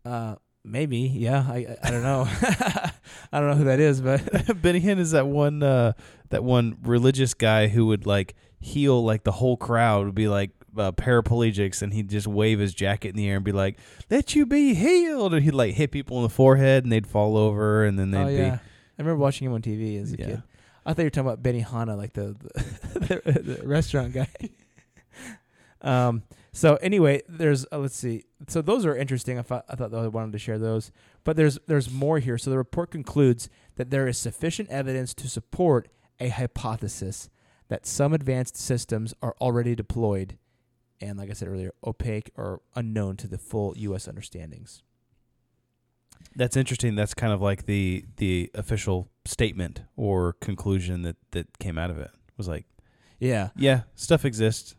Uh, 0.05 0.35
maybe, 0.65 0.99
yeah. 0.99 1.45
I 1.47 1.77
I, 1.83 1.91
don't 1.91 2.03
know. 2.03 2.27
I 3.31 3.39
don't 3.39 3.49
know 3.49 3.55
who 3.55 3.63
that 3.65 3.79
is, 3.79 4.01
but 4.01 4.61
Benny 4.61 4.81
Hinn 4.81 4.97
is 4.99 5.11
that 5.11 5.27
one 5.27 5.61
uh, 5.63 5.93
that 6.29 6.43
one 6.43 6.77
religious 6.83 7.33
guy 7.33 7.67
who 7.67 7.85
would 7.87 8.05
like 8.05 8.35
heal 8.59 9.03
like 9.03 9.23
the 9.23 9.31
whole 9.31 9.57
crowd 9.57 10.05
would 10.05 10.15
be 10.15 10.27
like 10.27 10.51
uh, 10.77 10.91
paraplegics 10.91 11.81
and 11.81 11.93
he'd 11.93 12.09
just 12.09 12.27
wave 12.27 12.59
his 12.59 12.73
jacket 12.73 13.09
in 13.09 13.15
the 13.15 13.29
air 13.29 13.35
and 13.37 13.45
be 13.45 13.51
like 13.51 13.77
let 14.09 14.35
you 14.35 14.45
be 14.45 14.73
healed 14.73 15.33
and 15.33 15.43
he'd 15.45 15.53
like 15.53 15.73
hit 15.75 15.91
people 15.91 16.17
in 16.17 16.23
the 16.23 16.29
forehead 16.29 16.83
and 16.83 16.91
they'd 16.91 17.07
fall 17.07 17.37
over 17.37 17.85
and 17.85 17.97
then 17.97 18.11
they'd 18.11 18.21
oh 18.23 18.27
be 18.27 18.33
yeah, 18.33 18.55
I 18.55 19.01
remember 19.01 19.17
watching 19.21 19.45
him 19.47 19.53
on 19.53 19.61
TV 19.61 20.01
as 20.01 20.11
a 20.13 20.17
Yeah. 20.17 20.25
kid. 20.25 20.43
I 20.85 20.93
thought 20.93 21.01
you 21.01 21.05
were 21.05 21.09
talking 21.11 21.29
about 21.31 21.41
Benihana, 21.43 21.95
like 21.97 22.13
the 22.13 22.35
the, 22.93 23.21
the, 23.25 23.39
the 23.61 23.67
restaurant 23.67 24.13
guy. 24.13 24.27
um. 25.81 26.23
So 26.57 26.75
anyway, 26.77 27.21
there's 27.27 27.65
uh, 27.69 27.79
let's 27.79 27.97
see. 27.97 28.23
So 28.47 28.61
those 28.61 28.85
are 28.85 28.95
interesting. 28.95 29.37
I 29.37 29.41
thought 29.41 29.65
I 29.67 29.75
thought 29.75 29.93
I 29.93 30.07
wanted 30.07 30.31
to 30.31 30.39
share 30.39 30.57
those, 30.57 30.89
but 31.25 31.35
there's 31.35 31.59
there's 31.67 31.91
more 31.91 32.19
here. 32.19 32.37
So 32.37 32.49
the 32.49 32.57
report 32.57 32.91
concludes 32.91 33.49
that 33.75 33.89
there 33.89 34.07
is 34.07 34.17
sufficient 34.17 34.69
evidence 34.69 35.13
to 35.15 35.27
support 35.27 35.89
a 36.19 36.29
hypothesis 36.29 37.29
that 37.67 37.85
some 37.85 38.13
advanced 38.13 38.55
systems 38.55 39.13
are 39.21 39.35
already 39.41 39.75
deployed, 39.75 40.37
and 41.01 41.17
like 41.19 41.29
I 41.29 41.33
said 41.33 41.49
earlier, 41.49 41.73
opaque 41.85 42.31
or 42.37 42.61
unknown 42.73 43.17
to 43.17 43.27
the 43.27 43.37
full 43.37 43.73
U.S. 43.77 44.07
understandings. 44.07 44.81
that's 46.37 46.55
interesting 46.57 46.95
that's 46.95 47.13
kind 47.13 47.33
of 47.33 47.41
like 47.41 47.65
the 47.65 48.05
the 48.17 48.49
official 48.55 49.09
statement 49.25 49.81
or 49.97 50.33
conclusion 50.39 51.01
that 51.01 51.17
that 51.31 51.59
came 51.59 51.77
out 51.77 51.89
of 51.91 51.97
it 51.97 52.11
was 52.37 52.47
like 52.47 52.65
Yeah. 53.19 53.49
yeah 53.57 53.81
stuff 53.95 54.23
exists 54.25 54.73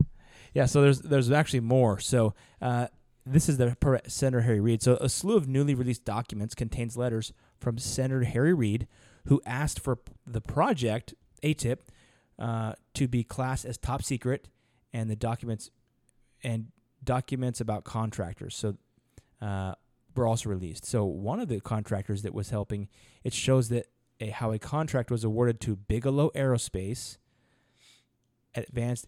Yeah, 0.57 0.65
so 0.65 0.81
there's 0.81 1.01
there's 1.01 1.31
actually 1.31 1.61
more. 1.61 1.99
So 1.99 2.33
uh, 2.63 2.87
this 3.27 3.47
is 3.47 3.59
the 3.59 3.77
per 3.79 4.01
Senator 4.07 4.41
Harry 4.41 4.59
Reid. 4.59 4.83
So 4.83 4.97
a 5.03 5.09
slew 5.11 5.37
of 5.37 5.47
newly 5.47 5.75
released 5.75 6.07
documents 6.07 6.55
contains 6.55 6.97
letters 6.97 7.35
from 7.61 7.77
Senator 7.77 8.25
Harry 8.25 8.55
Reid, 8.55 8.89
who 9.27 9.43
asked 9.45 9.79
for 9.79 9.99
the 10.27 10.41
project 10.41 11.13
ATIP 11.43 11.81
uh, 12.39 12.73
to 12.95 13.07
be 13.07 13.23
classed 13.23 13.67
as 13.67 13.77
top 13.77 14.03
secret, 14.03 14.49
and 14.95 15.11
the 15.11 15.15
documents 15.15 15.71
and 16.43 16.69
documents 17.05 17.61
about 17.61 17.85
contractors. 17.85 18.57
So 18.57 18.79
uh, 19.43 19.75
were 20.15 20.27
also 20.27 20.49
released. 20.49 20.87
So 20.87 21.05
one 21.05 21.39
of 21.39 21.49
the 21.49 21.61
contractors 21.61 22.23
that 22.23 22.33
was 22.33 22.49
helping, 22.49 22.89
it 23.25 23.35
shows 23.35 23.69
that 23.69 23.89
a, 24.21 24.31
how 24.31 24.53
a 24.53 24.59
contract 24.59 25.11
was 25.11 25.23
awarded 25.23 25.61
to 25.61 25.77
Bigelow 25.77 26.31
Aerospace, 26.35 27.19
Advanced 28.55 29.07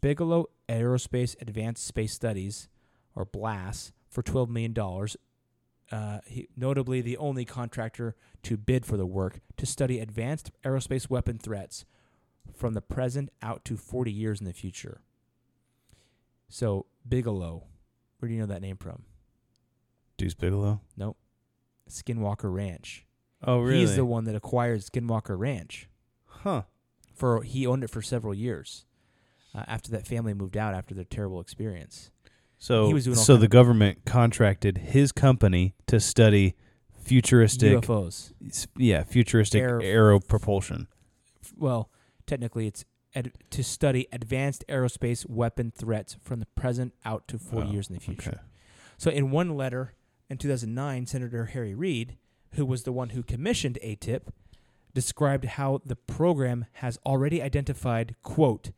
Bigelow 0.00 0.46
Aerospace 0.68 1.40
Advanced 1.40 1.86
Space 1.86 2.12
Studies, 2.12 2.68
or 3.14 3.24
BLAS, 3.24 3.92
for 4.08 4.22
$12 4.22 4.48
million. 4.48 4.76
Uh, 5.90 6.20
he, 6.26 6.48
notably, 6.56 7.00
the 7.00 7.16
only 7.18 7.44
contractor 7.44 8.14
to 8.42 8.56
bid 8.56 8.86
for 8.86 8.96
the 8.96 9.06
work 9.06 9.40
to 9.58 9.66
study 9.66 9.98
advanced 10.00 10.50
aerospace 10.64 11.10
weapon 11.10 11.38
threats 11.38 11.84
from 12.54 12.72
the 12.74 12.80
present 12.80 13.28
out 13.42 13.64
to 13.66 13.76
40 13.76 14.10
years 14.10 14.40
in 14.40 14.46
the 14.46 14.52
future. 14.54 15.02
So, 16.48 16.86
Bigelow, 17.08 17.64
where 18.18 18.28
do 18.28 18.34
you 18.34 18.40
know 18.40 18.46
that 18.46 18.62
name 18.62 18.76
from? 18.76 19.04
deuce 20.18 20.34
bigalow 20.34 20.80
Nope. 20.96 21.16
Skinwalker 21.90 22.52
Ranch. 22.52 23.04
oh 23.42 23.58
really 23.60 23.80
He's 23.80 23.96
the 23.96 24.04
one 24.04 24.24
that 24.24 24.34
acquired 24.36 24.80
Skinwalker 24.82 25.36
Ranch. 25.38 25.88
huh 26.26 26.62
For 27.14 27.42
he 27.42 27.66
owned 27.66 27.82
it 27.84 27.90
for 27.90 28.02
several 28.02 28.32
years. 28.34 28.84
Uh, 29.54 29.62
after 29.68 29.90
that 29.90 30.06
family 30.06 30.32
moved 30.34 30.56
out 30.56 30.74
after 30.74 30.94
their 30.94 31.04
terrible 31.04 31.40
experience. 31.40 32.10
So, 32.58 32.96
so 32.98 33.36
the 33.36 33.48
government 33.48 34.04
contracted 34.06 34.78
his 34.78 35.12
company 35.12 35.74
to 35.88 35.98
study 36.00 36.54
futuristic, 37.04 37.80
UFOs. 37.82 38.32
yeah, 38.76 39.02
futuristic 39.02 39.60
Air- 39.60 39.82
aero 39.82 40.20
propulsion. 40.20 40.86
Well, 41.56 41.90
technically, 42.26 42.66
it's 42.68 42.84
ad- 43.14 43.32
to 43.50 43.62
study 43.64 44.06
advanced 44.12 44.64
aerospace 44.68 45.28
weapon 45.28 45.72
threats 45.76 46.16
from 46.22 46.40
the 46.40 46.46
present 46.54 46.94
out 47.04 47.26
to 47.28 47.38
40 47.38 47.68
Oh, 47.68 47.72
years 47.72 47.88
in 47.88 47.94
the 47.94 48.00
future. 48.00 48.30
Okay. 48.30 48.40
So, 48.96 49.10
in 49.10 49.30
one 49.32 49.56
letter 49.56 49.94
in 50.30 50.38
2009, 50.38 51.06
Senator 51.06 51.46
Harry 51.46 51.74
Reid, 51.74 52.16
who 52.52 52.64
was 52.64 52.84
the 52.84 52.92
one 52.92 53.10
who 53.10 53.22
commissioned 53.22 53.78
ATIP, 53.84 54.28
described 54.94 55.44
how 55.44 55.80
the 55.84 55.96
program 55.96 56.66
has 56.74 56.98
already 57.04 57.42
identified, 57.42 58.14
quote, 58.22 58.70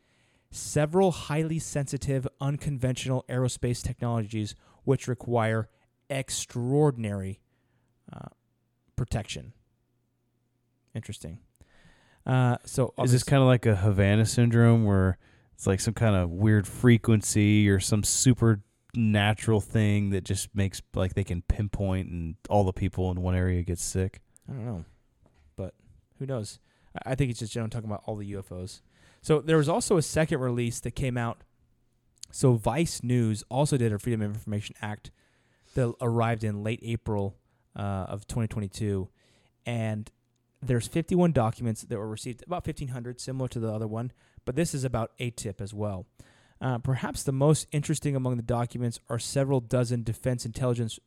several 0.54 1.10
highly 1.10 1.58
sensitive, 1.58 2.26
unconventional 2.40 3.24
aerospace 3.28 3.82
technologies 3.82 4.54
which 4.84 5.08
require 5.08 5.68
extraordinary 6.08 7.40
uh, 8.12 8.28
protection. 8.96 9.52
Interesting. 10.94 11.38
Uh, 12.26 12.56
so, 12.64 12.94
Is 13.02 13.12
this 13.12 13.24
kind 13.24 13.42
of 13.42 13.48
like 13.48 13.66
a 13.66 13.76
Havana 13.76 14.24
syndrome 14.26 14.84
where 14.84 15.18
it's 15.54 15.66
like 15.66 15.80
some 15.80 15.94
kind 15.94 16.16
of 16.16 16.30
weird 16.30 16.66
frequency 16.66 17.68
or 17.68 17.80
some 17.80 18.02
supernatural 18.02 19.60
thing 19.60 20.10
that 20.10 20.24
just 20.24 20.54
makes 20.54 20.80
like 20.94 21.14
they 21.14 21.24
can 21.24 21.42
pinpoint 21.42 22.08
and 22.08 22.36
all 22.48 22.64
the 22.64 22.72
people 22.72 23.10
in 23.10 23.20
one 23.20 23.34
area 23.34 23.62
get 23.62 23.78
sick? 23.78 24.20
I 24.48 24.52
don't 24.52 24.64
know, 24.64 24.84
but 25.56 25.74
who 26.18 26.26
knows? 26.26 26.60
I 27.04 27.14
think 27.14 27.30
it's 27.30 27.40
just 27.40 27.52
generally 27.52 27.70
talking 27.70 27.90
about 27.90 28.02
all 28.06 28.16
the 28.16 28.32
UFOs. 28.34 28.80
So 29.24 29.40
there 29.40 29.56
was 29.56 29.70
also 29.70 29.96
a 29.96 30.02
second 30.02 30.40
release 30.40 30.80
that 30.80 30.90
came 30.90 31.16
out. 31.16 31.44
So 32.30 32.56
Vice 32.56 33.02
News 33.02 33.42
also 33.48 33.78
did 33.78 33.90
a 33.90 33.98
Freedom 33.98 34.20
of 34.20 34.34
Information 34.34 34.76
Act 34.82 35.10
that 35.72 35.94
arrived 36.02 36.44
in 36.44 36.62
late 36.62 36.80
April 36.82 37.34
uh, 37.74 38.04
of 38.06 38.26
2022, 38.26 39.08
and 39.64 40.10
there's 40.60 40.86
51 40.86 41.32
documents 41.32 41.80
that 41.84 41.98
were 41.98 42.06
received, 42.06 42.44
about 42.46 42.66
1,500, 42.66 43.18
similar 43.18 43.48
to 43.48 43.58
the 43.58 43.72
other 43.72 43.86
one, 43.86 44.12
but 44.44 44.56
this 44.56 44.74
is 44.74 44.84
about 44.84 45.16
ATIP 45.18 45.58
as 45.58 45.72
well. 45.72 46.04
Uh, 46.60 46.76
perhaps 46.76 47.22
the 47.22 47.32
most 47.32 47.66
interesting 47.72 48.14
among 48.14 48.36
the 48.36 48.42
documents 48.42 49.00
are 49.08 49.18
several 49.18 49.60
dozen 49.60 50.02
defense 50.02 50.44
intelligence 50.44 50.98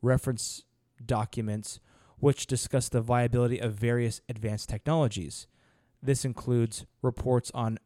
reference 0.00 0.64
documents 1.04 1.78
which 2.20 2.46
discuss 2.46 2.88
the 2.88 3.02
viability 3.02 3.58
of 3.58 3.74
various 3.74 4.22
advanced 4.30 4.70
technologies. 4.70 5.46
This 6.06 6.24
includes 6.24 6.86
reports 7.02 7.50
on 7.52 7.78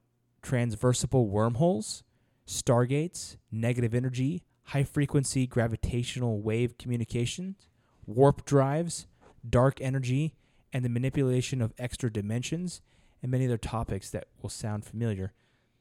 transversable 0.43 1.27
wormholes, 1.27 2.03
stargates, 2.47 3.39
negative 3.51 3.95
energy, 3.95 4.43
high 4.65 4.85
frequency 4.85 5.47
gravitational 5.47 6.43
wave 6.43 6.77
communications, 6.77 7.71
warp 8.05 8.45
drives, 8.45 9.07
dark 9.49 9.81
energy, 9.81 10.35
and 10.71 10.85
the 10.85 10.91
manipulation 10.91 11.63
of 11.63 11.73
extra 11.79 12.13
dimensions, 12.13 12.83
and 13.23 13.33
many 13.33 13.47
other 13.47 13.57
topics 13.57 14.11
that 14.11 14.27
will 14.43 14.51
sound 14.51 14.85
familiar 14.85 15.33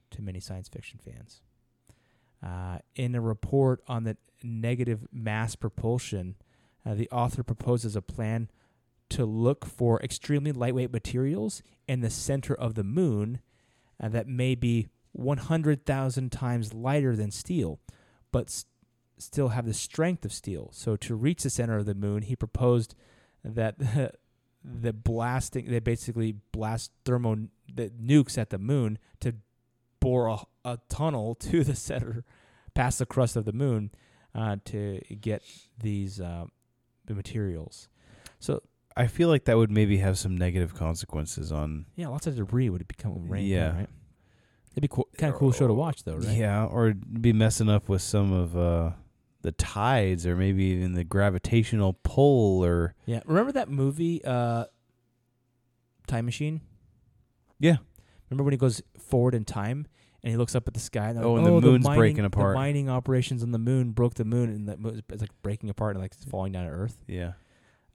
to 0.09 0.21
many 0.21 0.39
science 0.39 0.69
fiction 0.69 0.97
fans. 1.03 1.41
Uh, 2.41 2.77
in 2.95 3.15
a 3.15 3.21
report 3.21 3.83
on 3.85 4.05
the 4.05 4.15
negative 4.41 5.05
mass 5.11 5.57
propulsion, 5.57 6.35
uh, 6.85 6.93
the 6.93 7.09
author 7.09 7.43
proposes 7.43 7.97
a 7.97 8.01
plan 8.01 8.49
to 9.09 9.25
look 9.25 9.65
for 9.65 10.01
extremely 10.01 10.51
lightweight 10.51 10.91
materials 10.91 11.61
in 11.87 12.01
the 12.01 12.09
center 12.09 12.53
of 12.53 12.75
the 12.75 12.83
moon 12.83 13.41
uh, 14.01 14.09
that 14.09 14.27
may 14.27 14.55
be 14.55 14.87
100,000 15.13 16.31
times 16.31 16.73
lighter 16.73 17.15
than 17.15 17.31
steel, 17.31 17.79
but 18.31 18.63
still 19.17 19.49
have 19.49 19.65
the 19.65 19.73
strength 19.73 20.23
of 20.23 20.31
steel. 20.31 20.69
So, 20.71 20.95
to 20.97 21.15
reach 21.15 21.43
the 21.43 21.49
center 21.49 21.77
of 21.77 21.85
the 21.85 21.95
moon, 21.95 22.21
he 22.21 22.35
proposed 22.35 22.95
that 23.43 23.75
the 24.63 24.93
blasting, 24.93 25.69
they 25.69 25.79
basically 25.79 26.35
blast 26.51 26.91
thermo 27.05 27.47
the 27.73 27.89
nukes 27.89 28.37
at 28.37 28.49
the 28.49 28.59
moon 28.59 28.97
to 29.19 29.35
bore 29.99 30.27
a, 30.27 30.37
a 30.65 30.79
tunnel 30.89 31.35
to 31.39 31.63
the 31.63 31.75
center, 31.75 32.23
past 32.73 32.99
the 32.99 33.05
crust 33.05 33.35
of 33.35 33.45
the 33.45 33.53
moon, 33.53 33.91
uh, 34.35 34.57
to 34.65 35.01
get 35.19 35.43
these 35.81 36.21
uh, 36.21 36.45
the 37.05 37.15
materials. 37.15 37.89
So 38.39 38.61
I 38.97 39.07
feel 39.07 39.29
like 39.29 39.45
that 39.45 39.57
would 39.57 39.71
maybe 39.71 39.97
have 39.97 40.17
some 40.17 40.35
negative 40.37 40.73
consequences 40.75 41.51
on. 41.51 41.85
yeah, 41.95 42.07
lots 42.09 42.27
of 42.27 42.35
debris 42.35 42.69
would 42.69 42.87
become 42.87 43.27
rain. 43.29 43.45
Yeah. 43.45 43.75
right. 43.75 43.89
It'd 44.73 44.81
be 44.81 44.87
cool, 44.87 45.07
kind 45.17 45.33
of 45.33 45.39
cool 45.39 45.51
show 45.51 45.67
to 45.67 45.73
watch 45.73 46.03
though, 46.03 46.15
right? 46.15 46.35
Yeah, 46.37 46.65
or 46.65 46.93
be 46.93 47.33
messing 47.33 47.69
up 47.69 47.89
with 47.89 48.01
some 48.01 48.31
of 48.33 48.55
uh, 48.57 48.91
the 49.41 49.51
tides, 49.53 50.25
or 50.27 50.35
maybe 50.35 50.63
even 50.65 50.93
the 50.93 51.03
gravitational 51.03 51.93
pull, 52.03 52.63
or 52.63 52.93
Yeah. 53.05 53.21
Remember 53.25 53.51
that 53.53 53.69
movie, 53.69 54.23
uh, 54.23 54.65
Time 56.07 56.25
Machine? 56.25 56.61
yeah, 57.59 57.77
Remember 58.29 58.43
when 58.43 58.53
he 58.53 58.57
goes 58.57 58.81
forward 58.99 59.33
in 59.35 59.43
time 59.43 59.87
and 60.23 60.31
he 60.31 60.37
looks 60.37 60.55
up 60.55 60.67
at 60.67 60.73
the 60.73 60.79
sky? 60.79 61.09
And 61.09 61.19
Oh, 61.23 61.33
like, 61.33 61.45
and 61.47 61.57
the 61.57 61.61
moon's 61.61 61.83
mining, 61.85 61.99
breaking 61.99 62.25
apart." 62.25 62.53
The 62.53 62.59
mining 62.59 62.89
operations 62.89 63.41
on 63.43 63.51
the 63.51 63.57
moon 63.59 63.91
broke 63.91 64.13
the 64.15 64.25
moon, 64.25 64.49
and 64.49 64.67
the 64.67 64.77
moon 64.77 65.01
is 65.11 65.21
like 65.21 65.31
breaking 65.41 65.69
apart 65.69 65.95
and 65.95 66.01
like 66.03 66.13
it's 66.13 66.25
falling 66.25 66.51
down 66.53 66.65
to 66.65 66.71
Earth. 66.71 66.97
yeah. 67.07 67.33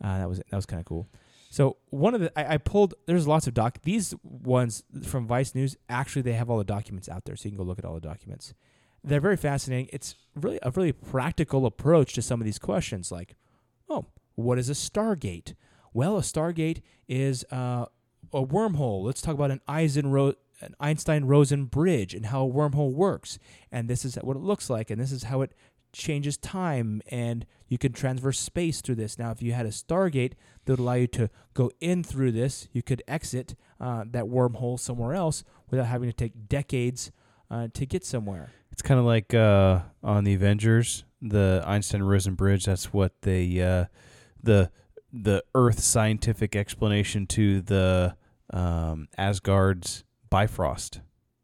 Uh, 0.04 0.18
that 0.18 0.28
was 0.28 0.38
that 0.38 0.56
was 0.56 0.66
kind 0.66 0.80
of 0.80 0.86
cool. 0.86 1.08
So 1.48 1.78
one 1.88 2.14
of 2.14 2.20
the 2.20 2.38
I, 2.38 2.54
I 2.54 2.58
pulled. 2.58 2.94
There's 3.06 3.26
lots 3.26 3.46
of 3.46 3.54
doc. 3.54 3.78
These 3.82 4.14
ones 4.22 4.84
from 5.02 5.26
Vice 5.26 5.54
News 5.54 5.76
actually 5.88 6.22
they 6.22 6.34
have 6.34 6.50
all 6.50 6.58
the 6.58 6.64
documents 6.64 7.08
out 7.08 7.24
there, 7.24 7.36
so 7.36 7.44
you 7.46 7.52
can 7.52 7.58
go 7.58 7.64
look 7.64 7.78
at 7.78 7.86
all 7.86 7.94
the 7.94 8.00
documents. 8.00 8.52
They're 9.02 9.20
very 9.20 9.36
fascinating. 9.36 9.88
It's 9.92 10.14
really 10.34 10.58
a 10.62 10.70
really 10.70 10.92
practical 10.92 11.64
approach 11.64 12.12
to 12.14 12.22
some 12.22 12.40
of 12.40 12.44
these 12.44 12.58
questions. 12.58 13.10
Like, 13.10 13.34
oh, 13.88 14.06
what 14.34 14.58
is 14.58 14.68
a 14.68 14.74
Stargate? 14.74 15.54
Well, 15.92 16.18
a 16.18 16.22
Stargate 16.22 16.82
is 17.08 17.44
uh, 17.50 17.86
a 18.32 18.44
wormhole. 18.44 19.04
Let's 19.04 19.22
talk 19.22 19.34
about 19.34 19.50
an 19.50 19.60
an 20.60 20.74
Einstein 20.80 21.24
Rosen 21.24 21.64
bridge 21.66 22.14
and 22.14 22.26
how 22.26 22.46
a 22.46 22.50
wormhole 22.50 22.92
works. 22.92 23.38
And 23.70 23.88
this 23.88 24.04
is 24.04 24.16
what 24.16 24.36
it 24.36 24.42
looks 24.42 24.68
like, 24.68 24.90
and 24.90 25.00
this 25.00 25.12
is 25.12 25.24
how 25.24 25.42
it 25.42 25.52
changes 25.94 26.37
time 26.37 27.00
and 27.11 27.46
you 27.68 27.78
can 27.78 27.92
transverse 27.92 28.38
space 28.38 28.80
through 28.80 28.96
this. 28.96 29.18
Now, 29.18 29.30
if 29.30 29.40
you 29.42 29.52
had 29.52 29.64
a 29.66 29.70
Stargate 29.70 30.33
that 30.64 30.72
would 30.72 30.78
allow 30.80 30.94
you 30.94 31.07
to 31.09 31.30
go 31.54 31.70
in 31.80 32.02
through 32.04 32.33
this, 32.33 32.68
you 32.72 32.83
could 32.83 33.02
exit 33.09 33.54
uh, 33.80 34.04
that 34.11 34.24
wormhole 34.24 34.78
somewhere 34.78 35.14
else 35.14 35.44
without 35.70 35.87
having 35.87 36.09
to 36.09 36.12
take 36.12 36.48
decades 36.48 37.11
uh, 37.50 37.68
to 37.74 37.87
get 37.87 38.04
somewhere. 38.04 38.50
It's 38.72 38.83
kind 38.83 38.98
of 39.00 39.07
like 39.07 39.33
uh, 39.33 39.80
on 40.02 40.24
the 40.24 40.35
Avengers, 40.35 41.04
the 41.22 41.62
Einstein 41.64 42.02
Rosen 42.02 42.35
bridge. 42.35 42.64
That's 42.66 42.92
what 42.92 43.12
they 43.22 43.61
uh, 43.62 43.87
the 44.42 44.70
the 45.12 45.44
Earth 45.54 45.78
scientific 45.80 46.57
explanation 46.57 47.26
to 47.28 47.61
the 47.61 48.16
um, 48.52 49.07
Asgard's 49.16 50.04
Bifrost 50.28 51.00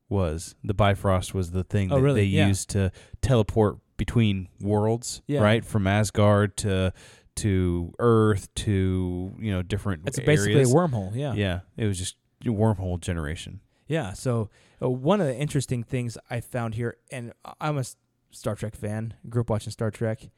was. 0.08 0.56
The 0.64 0.74
Bifrost 0.74 1.34
was 1.34 1.52
the 1.52 1.62
thing 1.62 1.92
Oh, 1.92 1.96
that 1.96 2.02
really? 2.02 2.20
they 2.22 2.26
Yeah. 2.26 2.48
used 2.48 2.70
to 2.70 2.90
teleport 3.22 3.78
between 4.00 4.48
worlds, 4.62 5.20
Yeah. 5.26 5.40
right? 5.42 5.62
From 5.62 5.86
Asgard 5.86 6.56
to 6.58 6.94
to 7.36 7.92
Earth 7.98 8.48
to 8.54 9.34
you 9.38 9.50
know 9.52 9.60
different. 9.62 10.02
It's 10.08 10.18
basically 10.18 10.62
a 10.62 10.64
wormhole. 10.66 11.14
Yeah. 11.14 11.34
Yeah, 11.34 11.60
it 11.76 11.84
was 11.84 11.98
just 11.98 12.16
wormhole 12.44 12.98
generation. 12.98 13.60
Yeah. 13.86 14.14
So 14.14 14.48
uh, 14.82 14.88
one 14.88 15.20
of 15.20 15.26
the 15.26 15.36
interesting 15.36 15.82
things 15.82 16.16
I 16.30 16.40
found 16.40 16.74
here, 16.76 16.96
and 17.12 17.32
I'm 17.60 17.76
a 17.76 17.84
Star 18.30 18.54
Trek 18.54 18.74
fan. 18.74 19.12
Grew 19.28 19.42
up 19.42 19.50
watching 19.50 19.70
Star 19.70 19.90
Trek. 19.90 20.30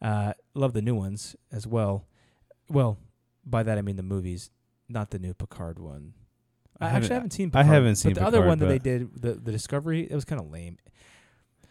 Uh, 0.00 0.32
love 0.54 0.72
the 0.72 0.80
new 0.82 0.94
ones 0.94 1.36
as 1.52 1.66
well. 1.66 2.06
Well, 2.70 2.96
by 3.44 3.62
that 3.62 3.76
I 3.76 3.82
mean 3.82 3.96
the 3.96 4.02
movies, 4.02 4.50
not 4.88 5.10
the 5.10 5.18
new 5.18 5.34
Picard 5.34 5.78
one. 5.78 6.14
I 6.80 6.86
I, 6.86 6.88
haven't- 6.88 7.02
actually 7.02 7.14
haven't 7.14 7.30
seen. 7.32 7.50
I 7.52 7.62
haven't 7.64 7.96
seen 7.96 8.14
But 8.14 8.20
the 8.20 8.26
other 8.26 8.46
one 8.46 8.58
that 8.60 8.68
they 8.68 8.78
did, 8.78 9.20
the 9.20 9.34
the 9.34 9.52
Discovery, 9.52 10.08
it 10.10 10.14
was 10.14 10.24
kind 10.24 10.40
of 10.40 10.50
lame. 10.50 10.78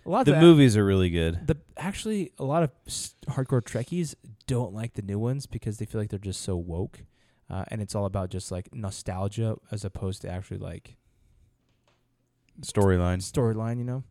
A 0.10 0.12
lot 0.12 0.26
The 0.26 0.34
of 0.36 0.42
movies 0.42 0.76
are 0.76 0.84
really 0.84 1.12
good. 1.12 1.46
The 1.46 1.58
actually 1.78 2.32
a 2.40 2.44
lot 2.44 2.64
of 2.64 2.72
s- 2.88 3.14
hardcore 3.28 3.62
Trekkies 3.62 4.16
don't 4.48 4.74
like 4.74 4.96
the 4.96 5.04
new 5.04 5.20
ones 5.20 5.46
because 5.46 5.78
they 5.78 5.86
feel 5.86 6.02
like 6.02 6.10
they're 6.10 6.18
just 6.18 6.42
so 6.42 6.58
woke, 6.58 7.04
uh, 7.48 7.66
and 7.68 7.80
it's 7.80 7.94
all 7.94 8.06
about 8.06 8.32
just 8.32 8.52
like 8.52 8.74
nostalgia 8.74 9.58
as 9.72 9.86
opposed 9.86 10.24
to 10.24 10.30
actually 10.30 10.58
like 10.58 10.98
storyline. 12.62 13.18
storyline, 13.22 13.78
you 13.78 13.84
know. 13.84 14.04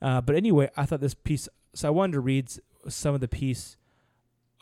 Uh, 0.00 0.22
but 0.22 0.36
anyway, 0.36 0.70
I 0.74 0.86
thought 0.86 1.00
this 1.02 1.12
piece. 1.12 1.50
So 1.74 1.88
I 1.88 1.90
wanted 1.90 2.14
to 2.14 2.20
read 2.20 2.46
s- 2.48 2.60
some 2.88 3.14
of 3.14 3.20
the 3.20 3.28
piece 3.28 3.76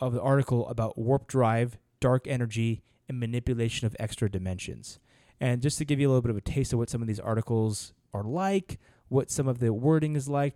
of 0.01 0.11
the 0.11 0.21
article 0.21 0.67
about 0.67 0.97
warp 0.97 1.27
drive, 1.27 1.77
dark 2.01 2.27
energy, 2.27 2.83
and 3.07 3.17
manipulation 3.17 3.85
of 3.85 3.95
extra 3.97 4.29
dimensions. 4.29 4.99
And 5.39 5.61
just 5.61 5.77
to 5.77 5.85
give 5.85 6.01
you 6.01 6.07
a 6.07 6.09
little 6.09 6.21
bit 6.21 6.31
of 6.31 6.37
a 6.37 6.41
taste 6.41 6.73
of 6.73 6.79
what 6.79 6.89
some 6.89 7.01
of 7.01 7.07
these 7.07 7.19
articles 7.21 7.93
are 8.13 8.23
like, 8.23 8.77
what 9.09 9.31
some 9.31 9.47
of 9.47 9.59
the 9.59 9.73
wording 9.73 10.15
is 10.15 10.27
like, 10.27 10.55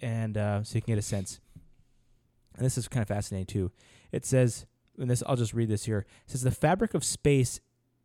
and 0.00 0.36
uh, 0.36 0.62
so 0.62 0.76
you 0.76 0.82
can 0.82 0.92
get 0.92 0.98
a 0.98 1.02
sense. 1.02 1.40
And 2.56 2.64
this 2.64 2.76
is 2.76 2.88
kind 2.88 3.02
of 3.02 3.08
fascinating 3.08 3.46
too. 3.46 3.70
It 4.10 4.24
says, 4.24 4.66
and 4.98 5.10
this 5.10 5.22
I'll 5.26 5.36
just 5.36 5.54
read 5.54 5.68
this 5.68 5.84
here. 5.84 6.06
It 6.26 6.30
says 6.30 6.42
the 6.42 6.50
fabric 6.50 6.94
of 6.94 7.04
space 7.04 7.60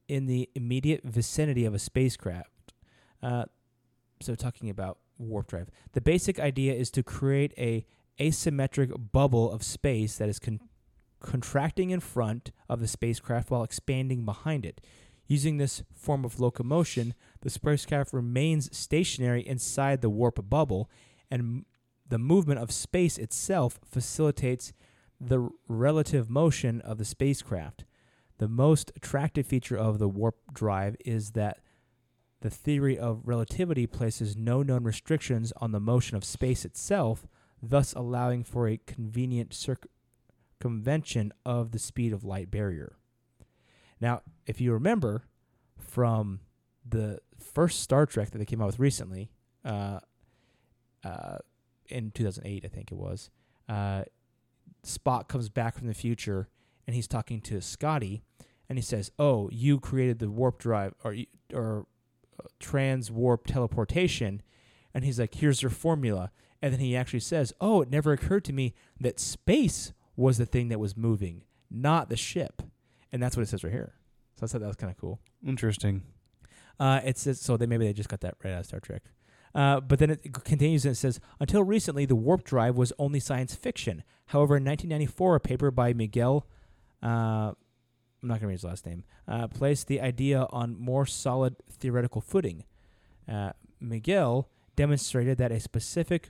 in 0.08 0.26
the 0.26 0.50
immediate 0.56 1.04
vicinity 1.04 1.66
of 1.66 1.74
a 1.74 1.80
spacecraft. 1.80 2.74
Uh, 3.22 3.46
so 4.22 4.36
talking 4.36 4.70
about 4.70 5.00
warp 5.18 5.48
drive 5.48 5.70
the 5.94 6.02
basic 6.02 6.40
idea 6.40 6.74
is 6.74 6.92
to 6.92 7.02
create 7.02 7.54
a 7.58 7.86
asymmetric 8.20 9.12
bubble 9.12 9.52
of 9.52 9.64
space 9.64 10.18
that 10.18 10.30
is 10.30 10.40
con- 10.40 10.60
contracting 11.20 11.90
in 11.90 12.00
front 12.00 12.52
of 12.70 12.80
the 12.80 12.88
spacecraft 12.88 13.50
while 13.50 13.64
expanding 13.64 14.26
behind 14.26 14.66
it 14.66 14.82
using 15.28 15.58
this 15.58 15.84
form 15.94 16.26
of 16.26 16.40
locomotion 16.40 17.14
the 17.42 17.50
spacecraft 17.50 18.14
remains 18.14 18.76
stationary 18.76 19.46
inside 19.46 20.02
the 20.02 20.10
warp 20.10 20.40
bubble 20.50 20.90
and 21.30 21.66
the 22.08 22.18
movement 22.18 22.60
of 22.60 22.72
space 22.72 23.18
itself 23.18 23.80
facilitates 23.86 24.74
the 25.20 25.50
relative 25.68 26.30
motion 26.30 26.80
of 26.82 26.98
the 26.98 27.06
spacecraft 27.06 27.84
the 28.38 28.48
most 28.48 28.92
attractive 28.96 29.48
feature 29.48 29.78
of 29.78 30.00
the 30.00 30.08
warp 30.08 30.36
drive 30.54 30.96
is 31.06 31.32
that 31.32 31.60
the 32.42 32.50
theory 32.50 32.98
of 32.98 33.22
relativity 33.28 33.88
places 33.88 34.38
no 34.38 34.62
known 34.62 34.84
restrictions 34.84 35.52
on 35.58 35.72
the 35.72 35.80
motion 35.80 36.16
of 36.16 36.24
space 36.24 36.66
itself, 36.66 37.28
thus 37.62 37.94
allowing 37.94 38.44
for 38.44 38.68
a 38.68 38.78
convenient 38.78 39.54
circumvention 39.54 41.34
of 41.46 41.72
the 41.72 41.80
speed 41.80 42.14
of 42.14 42.24
light 42.24 42.52
barrier. 42.52 42.98
Now, 44.00 44.22
if 44.46 44.62
you 44.62 44.74
remember 44.74 45.24
from 45.78 46.42
the 46.88 47.20
first 47.38 47.82
Star 47.82 48.06
Trek 48.06 48.32
that 48.32 48.38
they 48.38 48.46
came 48.46 48.62
out 48.62 48.68
with 48.68 48.80
recently, 48.80 49.32
uh, 49.66 50.00
uh, 51.04 51.38
in 51.88 52.12
2008, 52.12 52.66
I 52.66 52.68
think 52.68 52.92
it 52.92 52.98
was, 52.98 53.30
uh, 53.70 54.04
Spock 54.84 55.28
comes 55.28 55.50
back 55.50 55.78
from 55.78 55.88
the 55.88 55.94
future 55.94 56.48
and 56.86 56.96
he's 56.96 57.08
talking 57.08 57.42
to 57.42 57.62
Scotty, 57.62 58.24
and 58.70 58.78
he 58.78 58.82
says, 58.82 59.12
"Oh, 59.20 59.50
you 59.52 59.80
created 59.80 60.20
the 60.20 60.30
warp 60.30 60.58
drive, 60.58 60.94
or 61.04 61.16
or 61.54 61.86
uh, 62.40 62.48
trans 62.60 63.12
warp 63.12 63.46
teleportation," 63.46 64.42
and 64.94 65.04
he's 65.04 65.20
like, 65.20 65.36
"Here's 65.36 65.62
your 65.62 65.70
formula." 65.70 66.32
And 66.62 66.74
then 66.74 66.80
he 66.80 66.96
actually 66.96 67.20
says, 67.20 67.54
"Oh, 67.60 67.82
it 67.82 67.92
never 67.92 68.14
occurred 68.14 68.46
to 68.46 68.54
me 68.54 68.74
that 69.00 69.20
space 69.20 69.94
was 70.16 70.38
the 70.38 70.46
thing 70.46 70.70
that 70.70 70.80
was 70.80 70.98
moving, 70.98 71.44
not 71.70 72.10
the 72.10 72.16
ship," 72.16 72.64
and 73.12 73.22
that's 73.22 73.36
what 73.36 73.44
it 73.44 73.50
says 73.50 73.64
right 73.64 73.74
here. 73.74 73.94
So 74.36 74.46
I 74.46 74.48
thought 74.48 74.62
that 74.62 74.68
was 74.68 74.76
kind 74.76 74.92
of 74.92 74.98
cool. 74.98 75.20
Interesting. 75.46 76.04
Uh, 76.80 77.02
it 77.04 77.18
says 77.18 77.40
so. 77.40 77.58
They 77.58 77.66
maybe 77.66 77.86
they 77.86 77.94
just 77.94 78.10
got 78.10 78.22
that 78.22 78.36
right 78.44 78.54
out 78.54 78.62
of 78.62 78.66
Star 78.68 78.80
Trek. 78.80 79.04
Uh, 79.56 79.80
but 79.80 79.98
then 79.98 80.12
it 80.12 80.34
continues 80.44 80.86
and 80.86 80.92
it 80.92 80.98
says, 80.98 81.20
until 81.40 81.64
recently, 81.64 82.06
the 82.06 82.16
warp 82.16 82.44
drive 82.44 82.76
was 82.76 82.94
only 83.00 83.20
science 83.20 83.56
fiction. 83.56 84.04
However, 84.28 84.58
in 84.58 84.64
1994, 84.64 85.36
a 85.36 85.40
paper 85.40 85.72
by 85.72 85.94
Miguel 85.94 86.46
uh, 87.02 87.54
I'm 88.22 88.30
not 88.30 88.36
going 88.36 88.42
to 88.42 88.48
read 88.48 88.54
his 88.54 88.64
last 88.64 88.86
name, 88.86 89.04
uh, 89.28 89.48
placed 89.48 89.88
the 89.88 90.02
idea 90.02 90.48
on 90.50 90.80
more 90.80 91.06
solid 91.06 91.56
theoretical 91.70 92.22
footing. 92.22 92.64
Uh, 93.32 93.52
Miguel 93.80 94.50
demonstrated 94.76 95.38
that 95.38 95.52
a 95.52 95.60
specific 95.60 96.30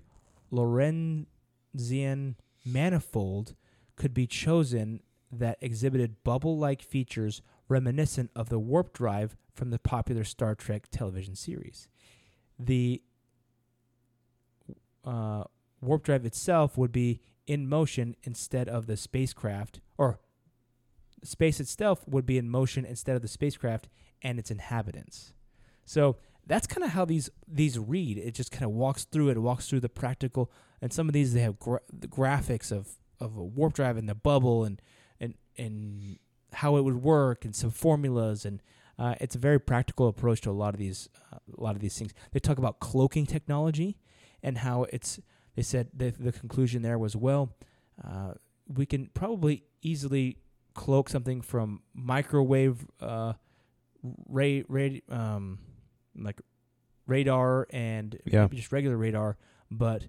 Lorentzian 0.52 2.36
manifold 2.66 3.56
could 3.96 4.14
be 4.14 4.28
chosen 4.28 5.02
that 5.32 5.58
exhibited 5.62 6.24
bubble 6.24 6.58
like 6.58 6.82
features 6.82 7.42
reminiscent 7.68 8.32
of 8.36 8.50
the 8.50 8.60
warp 8.60 8.94
drive 8.94 9.36
from 9.54 9.72
the 9.72 9.80
popular 9.80 10.24
Star 10.24 10.56
Trek 10.56 10.88
television 10.90 11.36
series. 11.36 11.88
The 12.58 13.02
uh, 15.04 15.44
warp 15.82 16.04
drive 16.04 16.26
itself 16.26 16.78
would 16.78 16.92
be 16.92 17.22
in 17.46 17.68
motion 17.68 18.16
instead 18.24 18.68
of 18.68 18.88
the 18.88 18.98
spacecraft, 18.98 19.80
or 19.98 20.20
space 21.24 21.60
itself 21.60 22.08
would 22.08 22.26
be 22.26 22.38
in 22.38 22.50
motion 22.50 22.86
instead 22.86 23.16
of 23.16 23.22
the 23.22 23.28
spacecraft 23.28 23.88
and 24.22 24.38
its 24.40 24.52
inhabitants. 24.52 25.34
So 25.86 26.18
that's 26.46 26.68
kind 26.68 26.84
of 26.84 26.92
how 26.92 27.06
these 27.06 27.30
these 27.48 27.78
read. 27.80 28.18
It 28.18 28.34
just 28.34 28.52
kind 28.52 28.66
of 28.66 28.72
walks 28.72 29.06
through 29.06 29.30
it, 29.30 29.38
walks 29.38 29.68
through 29.68 29.82
the 29.82 29.90
practical, 29.90 30.52
and 30.82 30.92
some 30.92 31.08
of 31.08 31.14
these 31.14 31.34
they 31.34 31.42
have 31.42 31.60
gra- 31.60 31.82
the 31.92 32.08
graphics 32.08 32.72
of 32.72 32.96
of 33.20 33.38
a 33.38 33.44
warp 33.44 33.74
drive 33.74 33.98
and 33.98 34.08
the 34.08 34.16
bubble 34.16 34.64
and 34.64 34.82
and 35.20 35.34
and 35.58 36.18
how 36.54 36.78
it 36.78 36.84
would 36.84 37.02
work 37.04 37.44
and 37.46 37.56
some 37.56 37.72
formulas 37.72 38.46
and 38.46 38.62
uh, 39.00 39.14
it's 39.22 39.36
a 39.36 39.40
very 39.40 39.60
practical 39.60 40.08
approach 40.08 40.42
to 40.42 40.50
a 40.50 40.52
lot 40.52 40.74
of 40.74 40.80
these 40.80 41.08
uh, 41.32 41.38
a 41.58 41.62
lot 41.62 41.76
of 41.76 41.82
these 41.82 41.98
things. 41.98 42.14
They 42.32 42.40
talk 42.40 42.58
about 42.58 42.80
cloaking 42.80 43.28
technology 43.28 43.98
and 44.42 44.58
how 44.60 44.86
it's. 44.92 45.20
They 45.56 45.62
said 45.62 45.90
the 45.94 46.10
the 46.12 46.32
conclusion 46.32 46.82
there 46.82 46.98
was 46.98 47.16
well, 47.16 47.56
uh, 48.04 48.34
we 48.68 48.86
can 48.88 49.10
probably 49.14 49.64
easily 49.84 50.38
cloak 50.74 51.10
something 51.10 51.42
from 51.42 51.82
microwave 51.94 52.88
uh, 53.02 53.34
ray 54.28 54.64
ray 54.68 55.02
um 55.10 55.60
like 56.16 56.42
radar 57.06 57.68
and 57.72 58.20
Yeah. 58.26 58.42
maybe 58.42 58.58
just 58.58 58.72
regular 58.72 58.98
radar, 58.98 59.38
but 59.70 60.08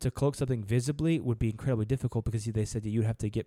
to 0.00 0.10
cloak 0.10 0.34
something 0.36 0.62
visibly 0.62 1.18
would 1.18 1.38
be 1.38 1.50
incredibly 1.50 1.84
difficult 1.86 2.24
because 2.24 2.44
they 2.44 2.64
said 2.64 2.82
that 2.84 2.90
you'd 2.90 3.04
have 3.04 3.18
to 3.18 3.28
get 3.28 3.46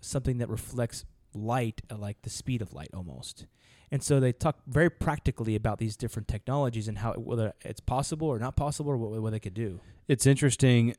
something 0.00 0.38
that 0.38 0.48
reflects 0.48 1.04
light 1.34 1.82
at 1.90 2.00
like 2.00 2.22
the 2.22 2.30
speed 2.30 2.62
of 2.62 2.72
light 2.72 2.90
almost. 2.94 3.46
And 3.90 4.02
so 4.02 4.20
they 4.20 4.32
talk 4.32 4.58
very 4.66 4.90
practically 4.90 5.54
about 5.54 5.78
these 5.78 5.96
different 5.96 6.28
technologies 6.28 6.88
and 6.88 6.98
how 6.98 7.14
whether 7.14 7.54
it's 7.62 7.80
possible 7.80 8.28
or 8.28 8.38
not 8.38 8.56
possible 8.56 8.90
or 8.90 8.96
what, 8.96 9.20
what 9.20 9.30
they 9.30 9.40
could 9.40 9.54
do. 9.54 9.80
it's 10.08 10.26
interesting 10.26 10.94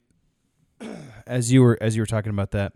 as 1.28 1.52
you 1.52 1.62
were 1.62 1.78
as 1.82 1.96
you 1.96 2.02
were 2.02 2.08
talking 2.08 2.32
about 2.32 2.52
that 2.52 2.74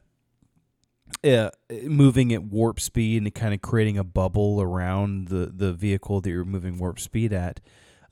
uh, 1.24 1.50
moving 1.84 2.34
at 2.34 2.44
warp 2.44 2.80
speed 2.80 3.22
and 3.24 3.34
kind 3.34 3.54
of 3.54 3.62
creating 3.62 3.98
a 3.98 4.04
bubble 4.04 4.62
around 4.62 5.30
the 5.30 5.52
the 5.56 5.74
vehicle 5.74 6.22
that 6.22 6.30
you're 6.30 6.46
moving 6.46 6.78
warp 6.78 7.00
speed 7.00 7.34
at 7.34 7.60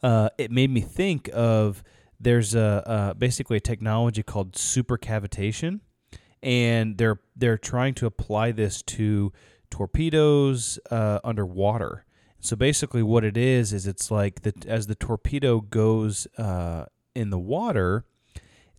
uh, 0.04 0.30
it 0.38 0.52
made 0.52 0.72
me 0.72 0.82
think 0.82 1.30
of 1.34 1.84
there's 2.20 2.56
a 2.56 2.84
uh, 2.88 3.14
basically 3.14 3.58
a 3.58 3.62
technology 3.62 4.24
called 4.24 4.54
supercavitation 4.54 5.82
and 6.44 6.98
they're 6.98 7.20
they're 7.36 7.58
trying 7.58 7.94
to 7.94 8.06
apply 8.06 8.52
this 8.52 8.82
to 8.82 9.32
torpedoes 9.70 10.80
uh, 10.90 11.20
underwater 11.24 12.06
so 12.40 12.56
basically 12.56 13.04
what 13.04 13.24
it 13.24 13.38
is 13.38 13.72
is 13.74 13.88
it's 13.88 14.12
like 14.12 14.42
that 14.42 14.66
as 14.66 14.88
the 14.88 14.96
torpedo 14.96 15.62
goes 15.62 16.28
uh, 16.38 16.86
in 17.16 17.30
the 17.30 17.40
water 17.40 18.06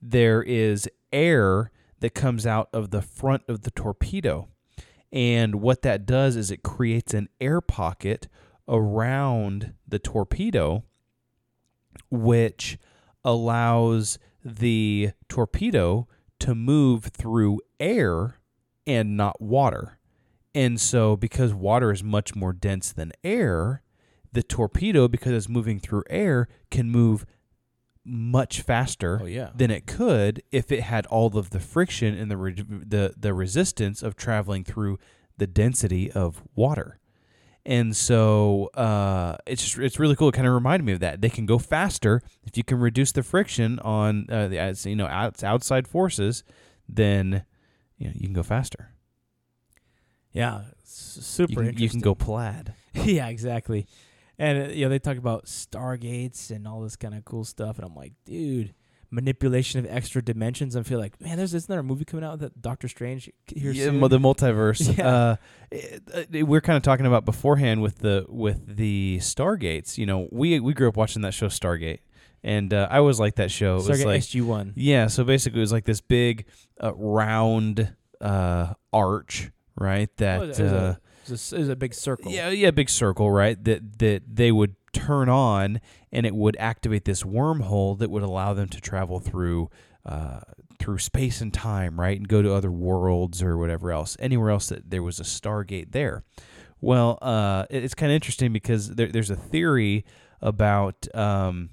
there 0.03 0.43
is 0.43 0.89
air 1.13 1.71
that 2.01 2.15
comes 2.15 2.45
out 2.45 2.69
of 2.73 2.91
the 2.91 3.01
front 3.01 3.45
of 3.49 3.63
the 3.63 3.71
torpedo. 3.71 4.49
And 5.13 5.57
what 5.57 5.83
that 5.83 6.05
does 6.05 6.37
is 6.37 6.51
it 6.51 6.65
creates 6.65 7.15
an 7.15 7.29
air 7.41 7.61
pocket 7.61 8.29
around 8.69 9.75
the 9.87 10.01
torpedo, 10.01 10.83
which 12.11 12.79
allows 13.25 14.19
the 14.45 15.13
torpedo 15.29 16.09
to 16.43 16.55
move 16.55 17.05
through 17.07 17.61
air 17.81 18.39
and 18.87 19.17
not 19.17 19.41
water. 19.41 19.99
And 20.55 20.81
so, 20.81 21.17
because 21.17 21.55
water 21.55 21.91
is 21.93 22.03
much 22.05 22.35
more 22.35 22.53
dense 22.53 22.93
than 22.93 23.13
air, 23.25 23.83
the 24.33 24.43
torpedo, 24.43 25.09
because 25.09 25.33
it's 25.33 25.49
moving 25.49 25.79
through 25.81 26.05
air, 26.11 26.49
can 26.71 26.91
move 26.91 27.25
much 28.05 28.61
faster 28.61 29.21
Oh, 29.23 29.27
yeah. 29.27 29.51
than 29.55 29.71
it 29.71 29.87
could 29.87 30.43
if 30.51 30.73
it 30.73 30.83
had 30.83 31.07
all 31.07 31.39
of 31.39 31.51
the 31.51 31.61
friction 31.61 32.15
and 32.19 32.31
the 32.31 32.37
re- 32.37 32.55
the 32.55 33.15
the 33.17 33.33
resistance 33.33 34.03
of 34.03 34.17
traveling 34.17 34.65
through 34.65 34.99
the 35.39 35.47
density 35.47 36.11
of 36.11 36.43
water. 36.55 36.99
And 37.65 37.95
so 37.97 38.71
uh, 38.75 39.37
it's 39.47 39.63
just, 39.63 39.79
it's 39.79 39.99
really 40.01 40.17
cool. 40.17 40.29
It 40.31 40.33
kind 40.33 40.49
of 40.49 40.53
reminded 40.55 40.85
me 40.85 40.93
of 40.95 41.01
that. 41.01 41.21
They 41.21 41.29
can 41.29 41.47
go 41.47 41.59
faster 41.59 42.21
if 42.45 42.57
you 42.57 42.65
can 42.65 42.79
reduce 42.81 43.13
the 43.13 43.23
friction 43.23 43.79
on 43.81 44.27
uh, 44.29 44.49
the 44.49 44.59
as, 44.59 44.85
you 44.85 44.97
know 44.97 45.07
outs- 45.07 45.45
outside 45.45 45.87
forces. 45.87 46.43
Then 46.89 47.45
you 47.99 48.07
know 48.09 48.13
you 48.15 48.27
can 48.27 48.33
go 48.33 48.43
faster. 48.43 48.91
Yeah, 50.33 50.63
super 50.83 51.51
You 51.51 51.57
can, 51.57 51.67
interesting. 51.67 51.83
you 51.83 51.89
can 51.91 52.01
go 52.01 52.15
plaid. 52.15 52.75
yeah, 52.95 53.29
exactly. 53.29 53.87
And 54.39 54.71
uh, 54.71 54.73
you 54.73 54.85
know 54.85 54.89
they 54.89 54.99
talk 54.99 55.17
about 55.19 55.45
stargates 55.47 56.51
and 56.51 56.67
all 56.67 56.81
this 56.81 56.97
kind 56.97 57.15
of 57.15 57.25
cool 57.25 57.45
stuff, 57.45 57.77
and 57.77 57.85
I'm 57.87 57.95
like, 57.95 58.13
dude, 58.25 58.75
manipulation 59.13 59.79
of 59.79 59.87
extra 59.95 60.23
dimensions. 60.23 60.75
I 60.75 60.83
feel 60.83 60.99
like, 60.99 61.21
man, 61.21 61.37
there's 61.37 61.55
isn't 61.55 61.69
there 61.69 61.79
a 61.79 61.85
movie 61.85 62.05
coming 62.05 62.25
out 62.25 62.39
that 62.41 62.61
Doctor 62.61 62.89
Strange 62.89 63.31
here 63.47 63.71
yeah, 63.71 63.85
soon? 63.85 64.01
the 64.01 64.19
multiverse. 64.19 64.97
Yeah. 64.99 65.07
Uh, 65.07 65.37
it- 65.71 66.03
it- 66.33 66.43
we're 66.49 66.61
kind 66.61 66.77
of 66.77 66.83
talking 66.83 67.07
about 67.07 67.25
beforehand 67.25 67.83
with 67.83 67.99
the 67.99 68.25
with 68.29 68.77
the 68.77 69.19
Stargates. 69.21 69.99
You 69.99 70.07
know, 70.07 70.29
we 70.33 70.59
we 70.59 70.75
grew 70.75 70.89
up 70.89 70.97
watching 70.97 71.23
that 71.23 71.35
show 71.35 71.47
Stargate, 71.47 72.01
and 72.43 72.73
uh, 72.75 72.89
I 72.91 72.99
always 72.99 73.21
liked 73.21 73.37
that 73.37 73.51
show. 73.51 73.75
It 73.77 73.89
was 73.89 74.01
Stargate 74.01 74.07
like 74.07 74.21
SG 74.23 74.43
One. 74.43 74.73
yeah, 74.77 75.07
so 75.07 75.23
basically 75.25 75.61
it 75.61 75.63
was 75.63 75.73
like 75.73 75.85
this 75.85 76.01
big 76.01 76.47
uh, 76.83 76.93
round 76.95 77.95
uh, 78.21 78.75
arch, 78.93 79.51
right? 79.79 80.09
That 80.17 80.59
Oh, 80.61 80.97
it 81.25 81.31
was 81.31 81.53
a- 81.53 81.57
It 81.57 81.59
was, 81.61 81.69
a, 81.69 81.77
big 81.77 81.95
circle. 81.95 82.31
yeah, 82.33 82.49
yeah, 82.51 82.71
big 82.71 82.89
circle, 82.91 83.31
right? 83.31 83.63
That 83.65 83.99
that 83.99 84.23
they 84.35 84.51
would 84.53 84.75
turn 84.93 85.29
on, 85.29 85.81
and 86.11 86.27
it 86.27 86.35
would 86.35 86.57
activate 86.59 87.05
this 87.05 87.23
wormhole 87.23 87.99
that 87.99 88.11
would 88.11 88.23
allow 88.23 88.53
them 88.55 88.69
to 88.69 88.81
travel 88.81 89.21
through 89.21 89.71
uh, 90.05 90.41
through 90.79 90.99
space 90.99 91.41
and 91.41 91.55
time, 91.55 92.01
right, 92.01 92.17
and 92.19 92.27
go 92.29 92.43
to 92.43 92.53
other 92.53 92.71
worlds 92.73 93.41
or 93.43 93.57
whatever 93.57 93.93
else, 93.93 94.17
anywhere 94.19 94.51
else 94.51 94.69
that 94.69 94.91
there 94.91 95.03
was 95.03 95.21
a 95.21 95.23
Stargate 95.23 95.93
there. 95.93 96.25
Well, 96.81 97.19
uh, 97.23 97.67
it- 97.71 97.85
it's 97.85 97.95
kind 97.95 98.11
of 98.11 98.15
interesting 98.17 98.53
because 98.53 98.89
there, 98.97 99.07
there's 99.07 99.31
a 99.31 99.37
theory 99.37 100.05
about 100.41 101.07
um, 101.15 101.71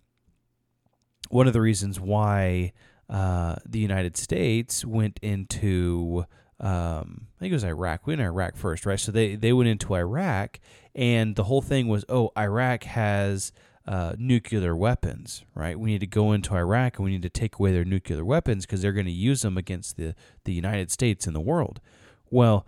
one 1.30 1.48
of 1.48 1.54
the 1.54 1.62
reasons 1.62 2.00
why 2.00 2.72
uh, 3.10 3.56
the 3.66 3.80
United 3.80 4.16
States 4.16 4.86
went 4.86 5.20
into 5.24 6.26
um, 6.60 7.28
I 7.38 7.40
think 7.40 7.52
it 7.52 7.56
was 7.56 7.64
Iraq. 7.64 8.06
We 8.06 8.12
went 8.12 8.20
to 8.20 8.26
Iraq 8.26 8.56
first, 8.56 8.86
right? 8.86 9.00
So 9.00 9.12
they 9.12 9.36
they 9.36 9.54
went 9.54 9.70
into 9.70 9.94
Iraq, 9.96 10.60
and 10.94 11.36
the 11.36 11.46
whole 11.46 11.62
thing 11.62 11.88
was, 11.88 12.04
oh, 12.10 12.32
Iraq 12.38 12.84
has 12.84 13.52
uh, 13.88 14.14
nuclear 14.18 14.76
weapons, 14.76 15.44
right? 15.56 15.80
We 15.80 15.92
need 15.92 16.02
to 16.02 16.08
go 16.08 16.32
into 16.34 16.56
Iraq 16.56 16.98
and 16.98 17.06
we 17.06 17.12
need 17.12 17.24
to 17.24 17.30
take 17.30 17.58
away 17.58 17.72
their 17.72 17.86
nuclear 17.86 18.24
weapons 18.24 18.66
because 18.66 18.82
they're 18.82 18.92
going 18.94 19.06
to 19.06 19.12
use 19.12 19.42
them 19.42 19.58
against 19.58 19.98
the 19.98 20.16
the 20.44 20.54
United 20.54 20.92
States 20.92 21.26
and 21.26 21.36
the 21.36 21.40
world. 21.40 21.80
Well, 22.30 22.68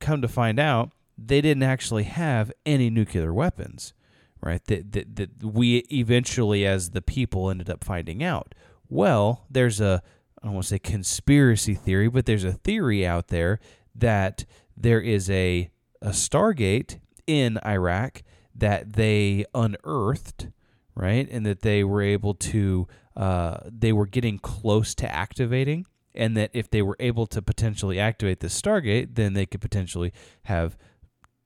come 0.00 0.22
to 0.22 0.28
find 0.28 0.58
out, 0.58 0.92
they 1.18 1.40
didn't 1.40 1.64
actually 1.64 2.04
have 2.04 2.52
any 2.64 2.90
nuclear 2.90 3.34
weapons, 3.34 3.92
right? 4.40 4.64
That, 4.66 4.92
that, 4.92 5.16
that 5.16 5.44
we 5.44 5.78
eventually, 5.92 6.64
as 6.64 6.90
the 6.90 7.02
people, 7.02 7.50
ended 7.50 7.68
up 7.68 7.84
finding 7.84 8.22
out. 8.22 8.54
Well, 8.88 9.44
there's 9.50 9.80
a, 9.80 10.02
I 10.42 10.46
don't 10.46 10.54
want 10.54 10.64
to 10.64 10.68
say 10.70 10.78
conspiracy 10.78 11.74
theory, 11.74 12.08
but 12.08 12.26
there's 12.26 12.44
a 12.44 12.52
theory 12.52 13.06
out 13.06 13.28
there 13.28 13.58
that 13.94 14.44
there 14.76 15.00
is 15.00 15.28
a, 15.30 15.70
a 16.00 16.10
Stargate 16.10 17.00
in 17.26 17.58
Iraq 17.66 18.22
that 18.54 18.94
they 18.94 19.44
unearthed, 19.54 20.48
right? 20.94 21.28
And 21.30 21.44
that 21.44 21.62
they 21.62 21.82
were 21.82 22.02
able 22.02 22.34
to, 22.34 22.86
uh, 23.16 23.58
they 23.64 23.92
were 23.92 24.06
getting 24.06 24.38
close 24.38 24.94
to 24.96 25.12
activating 25.12 25.86
and 26.14 26.36
that 26.36 26.50
if 26.52 26.70
they 26.70 26.82
were 26.82 26.96
able 26.98 27.26
to 27.28 27.42
potentially 27.42 27.98
activate 27.98 28.40
the 28.40 28.48
Stargate, 28.48 29.14
then 29.14 29.34
they 29.34 29.46
could 29.46 29.60
potentially 29.60 30.12
have, 30.44 30.76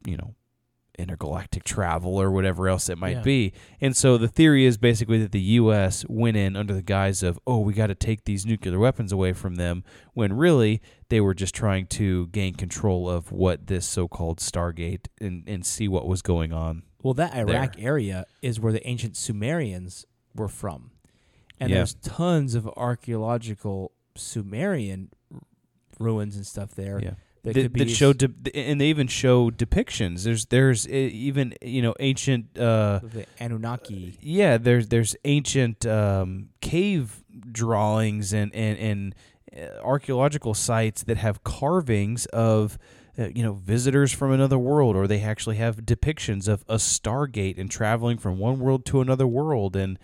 you 0.07 0.17
know, 0.17 0.35
intergalactic 0.99 1.65
travel 1.65 2.21
or 2.21 2.31
whatever 2.31 2.69
else 2.69 2.89
it 2.89 2.99
might 2.99 3.17
Yeah. 3.17 3.23
be. 3.23 3.53
And 3.81 3.97
so 3.97 4.19
the 4.19 4.29
theory 4.29 4.65
is 4.67 4.77
basically 4.77 5.19
that 5.21 5.33
the 5.33 5.41
U.S. 5.41 6.05
went 6.09 6.37
in 6.37 6.55
under 6.57 6.75
the 6.75 6.83
guise 6.83 7.23
of, 7.23 7.39
oh, 7.47 7.59
we 7.61 7.73
got 7.73 7.87
to 7.89 7.95
take 7.95 8.25
these 8.25 8.45
nuclear 8.45 8.79
weapons 8.79 9.11
away 9.13 9.33
from 9.33 9.55
them, 9.57 9.85
when 10.15 10.33
really 10.35 10.81
they 11.09 11.21
were 11.21 11.35
just 11.35 11.55
trying 11.55 11.87
to 11.87 12.27
gain 12.29 12.55
control 12.55 13.09
of 13.09 13.33
what 13.33 13.67
this 13.67 13.87
so-called 13.87 14.39
Stargate 14.39 15.07
and, 15.21 15.45
and 15.47 15.65
see 15.65 15.89
what 15.89 16.07
was 16.07 16.23
going 16.23 16.53
on. 16.53 16.83
Well, 17.03 17.15
that 17.15 17.35
Iraq 17.35 17.77
there. 17.77 17.87
area 17.87 18.27
is 18.43 18.61
where 18.61 18.73
the 18.73 18.87
ancient 18.87 19.17
Sumerians 19.17 20.05
were 20.35 20.49
from. 20.49 20.91
And 21.59 21.71
Yeah. 21.71 21.77
there's 21.79 21.95
tons 21.95 22.55
of 22.55 22.69
archaeological 22.77 23.93
Sumerian 24.17 25.11
ruins 25.99 26.37
and 26.37 26.47
stuff 26.47 26.75
there 26.75 27.01
Yeah. 27.03 27.15
That, 27.45 27.55
that, 27.55 27.75
that 27.75 27.91
show 27.91 28.13
de- 28.13 28.33
and 28.55 28.81
they 28.81 28.87
even 28.89 29.07
show 29.09 29.51
depictions. 29.51 30.25
There's 30.25 30.47
there's 30.47 30.87
uh, 30.87 30.91
even 30.91 31.55
you 31.61 31.83
know 31.83 31.95
ancient 32.01 32.57
uh 32.59 33.01
the 33.03 33.27
Anunnaki. 33.41 34.17
yeah 34.21 34.59
there's 34.59 34.89
there's 34.89 35.17
ancient 35.25 35.85
um, 35.87 36.51
cave 36.61 37.25
drawings 37.51 38.33
and 38.33 38.55
and 38.55 38.79
and 38.79 39.15
uh, 39.57 39.81
archaeological 39.83 40.55
sites 40.55 41.03
that 41.05 41.17
have 41.17 41.43
carvings 41.45 42.27
of 42.27 42.79
uh, 43.19 43.29
you 43.35 43.43
know 43.43 43.55
visitors 43.55 44.13
from 44.13 44.31
another 44.33 44.59
world 44.59 44.95
or 44.97 45.07
they 45.07 45.21
actually 45.21 45.57
have 45.57 45.77
depictions 45.79 46.49
of 46.49 46.65
a 46.69 46.77
stargate 46.77 47.59
and 47.59 47.71
traveling 47.71 48.19
from 48.19 48.39
one 48.39 48.59
world 48.61 48.85
to 48.87 49.01
another 49.01 49.27
world 49.27 49.75
and 49.77 49.99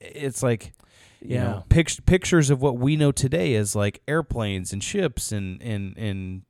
it's 0.00 0.42
like 0.42 0.72
you 1.20 1.34
Yeah. 1.36 1.44
know 1.44 1.64
pict- 1.68 2.06
pictures 2.06 2.48
of 2.50 2.62
what 2.62 2.78
we 2.78 2.96
know 2.96 3.12
today 3.12 3.54
as 3.54 3.76
like 3.76 4.00
airplanes 4.08 4.72
and 4.72 4.82
ships 4.82 5.30
and 5.30 5.60
and 5.62 5.96
and 5.98 6.42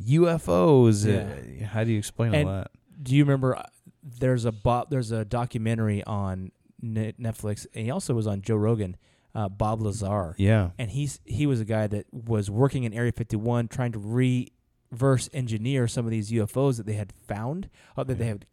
UFOs 0.00 1.06
uh, 1.06 1.66
how 1.66 1.84
do 1.84 1.92
you 1.92 1.98
explain 1.98 2.34
And 2.34 2.48
all 2.48 2.54
that 2.56 2.70
Do 3.02 3.14
you 3.14 3.24
remember? 3.24 3.56
uh, 3.56 3.62
There's 4.02 4.44
a 4.44 4.52
Bob, 4.52 4.90
there's 4.90 5.10
a 5.12 5.24
documentary 5.24 6.02
on 6.04 6.52
Ne- 6.80 7.12
Netflix, 7.20 7.66
and 7.74 7.84
he 7.84 7.90
also 7.90 8.14
was 8.14 8.26
on 8.26 8.42
Joe 8.42 8.56
Rogan. 8.56 8.96
Uh, 9.34 9.48
Bob 9.48 9.80
Lazar, 9.80 10.34
yeah 10.36 10.72
and 10.78 10.90
he's 10.90 11.18
he 11.24 11.46
was 11.46 11.58
a 11.58 11.64
guy 11.64 11.86
that 11.86 12.04
was 12.12 12.50
working 12.50 12.84
in 12.84 12.92
Area 12.92 13.12
51, 13.12 13.68
trying 13.68 13.92
to 13.92 13.98
reverse 13.98 15.30
engineer 15.32 15.88
some 15.88 16.04
of 16.04 16.10
these 16.10 16.30
UFOs 16.30 16.76
that 16.76 16.84
they 16.84 16.92
had 16.94 17.14
found, 17.26 17.70
uh, 17.96 18.04
that 18.04 18.18
they 18.18 18.26
had. 18.26 18.44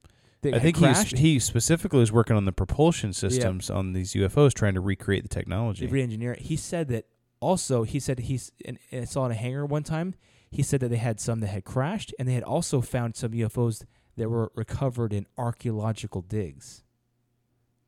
I 0.41 0.59
think 0.59 0.77
crashed. 0.77 1.17
he 1.17 1.37
specifically 1.37 1.99
was 1.99 2.13
working 2.13 2.37
on 2.37 2.45
the 2.45 2.53
propulsion 2.53 3.11
systems 3.11 3.69
on 3.69 3.91
these 3.91 4.13
UFOs, 4.13 4.53
trying 4.53 4.73
to 4.75 4.79
recreate 4.79 5.23
the 5.23 5.27
technology. 5.27 5.85
Re-engineer 5.85 6.31
it. 6.31 6.43
He 6.43 6.55
said 6.55 6.87
that 6.87 7.07
also. 7.41 7.83
He 7.83 7.99
said 7.99 8.19
he's 8.19 8.53
and 8.63 8.79
and 8.89 9.09
saw 9.09 9.25
in 9.25 9.33
a 9.33 9.35
hangar 9.35 9.65
one 9.65 9.83
time. 9.83 10.15
He 10.51 10.63
said 10.63 10.79
that 10.79 10.89
they 10.89 10.97
had 10.97 11.19
some 11.19 11.39
that 11.41 11.47
had 11.47 11.63
crashed, 11.63 12.13
and 12.17 12.27
they 12.27 12.33
had 12.33 12.43
also 12.43 12.81
found 12.81 13.15
some 13.15 13.31
UFOs 13.31 13.83
that 14.17 14.29
were 14.29 14.51
recovered 14.55 15.13
in 15.13 15.27
archaeological 15.37 16.21
digs. 16.21 16.83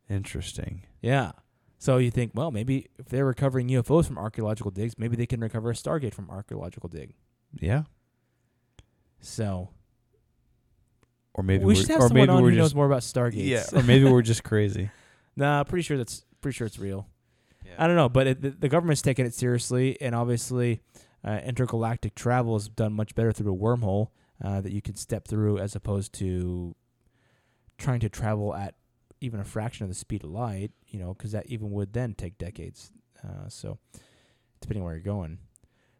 Interesting. 0.09 0.84
Yeah. 1.01 1.32
So 1.80 1.97
you 1.97 2.12
think, 2.12 2.34
well, 2.36 2.51
maybe 2.51 2.88
if 2.99 3.07
they're 3.07 3.26
recovering 3.26 3.68
UFOs 3.70 4.05
from 4.05 4.18
archaeological 4.18 4.70
digs, 4.72 4.99
maybe 4.99 5.16
they 5.16 5.26
can 5.26 5.39
recover 5.39 5.72
a 5.72 5.74
Stargate 5.74 6.14
from 6.14 6.30
archaeological 6.30 6.89
dig. 6.89 7.16
Yeah. 7.59 7.84
So 9.20 9.70
Or 11.34 11.43
maybe 11.43 11.64
we 11.64 11.74
we're, 11.74 11.80
should 11.80 11.89
have 11.89 12.01
or 12.01 12.07
someone 12.09 12.30
on 12.30 12.43
who 12.43 12.51
knows 12.51 12.68
just 12.68 12.76
more 12.76 12.86
about 12.86 13.01
Stargates. 13.01 13.47
yeah, 13.47 13.64
or 13.74 13.84
maybe 13.84 14.05
we're 14.05 14.22
just 14.22 14.43
crazy. 14.43 14.89
nah, 15.36 15.64
pretty 15.64 15.84
sure 15.84 15.97
that's 15.97 16.24
pretty 16.41 16.55
sure 16.55 16.68
it's 16.68 16.80
real. 16.80 17.07
I 17.78 17.88
don't 17.88 17.95
know, 17.95 18.09
but 18.09 18.28
it, 18.28 18.41
the, 18.41 18.49
the 18.49 18.68
government's 18.70 19.01
taking 19.01 19.26
it 19.26 19.34
seriously, 19.34 19.99
and 20.01 20.14
obviously, 20.14 20.82
uh, 21.26 21.39
intergalactic 21.45 22.15
travel 22.15 22.55
is 22.55 22.67
done 22.67 22.93
much 22.93 23.15
better 23.15 23.32
through 23.32 23.53
a 23.53 23.57
wormhole 23.57 24.07
uh, 24.43 24.61
that 24.61 24.72
you 24.72 24.82
can 24.82 24.95
step 24.95 25.28
through, 25.28 25.59
as 25.59 25.76
opposed 25.76 26.13
to 26.13 26.76
trying 27.78 27.99
to 27.99 28.09
travel 28.09 28.55
at 28.55 28.76
even 29.19 29.39
a 29.39 29.43
fraction 29.43 29.84
of 29.84 29.89
the 29.89 29.95
speed 29.95 30.24
of 30.24 30.32
light. 30.32 30.72
You 30.88 30.99
know, 30.99 31.13
because 31.13 31.32
that 31.32 31.47
even 31.47 31.72
would 31.72 31.93
then 31.93 32.13
take 32.13 32.38
decades. 32.38 32.91
Uh, 33.24 33.47
so, 33.47 33.78
depending 34.59 34.84
where 34.84 34.93
you're 34.93 35.03
going. 35.03 35.38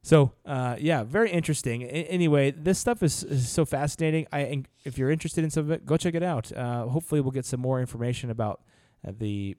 So, 0.04 0.32
uh, 0.46 0.78
yeah, 0.80 1.04
very 1.04 1.30
interesting. 1.30 1.84
A- 1.84 1.86
anyway, 1.86 2.52
this 2.52 2.80
stuff 2.80 3.04
is, 3.04 3.24
is 3.24 3.48
so 3.48 3.66
fascinating. 3.66 4.26
I, 4.34 4.64
if 4.84 4.98
you're 4.98 5.12
interested 5.12 5.44
in 5.44 5.52
some 5.52 5.66
of 5.66 5.72
it, 5.72 5.86
go 5.86 5.98
check 5.98 6.16
it 6.16 6.24
out. 6.24 6.52
Uh, 6.52 6.88
hopefully, 6.88 7.22
we'll 7.22 7.32
get 7.32 7.46
some 7.46 7.60
more 7.60 7.80
information 7.80 8.32
about 8.32 8.62
uh, 9.08 9.12
the 9.16 9.56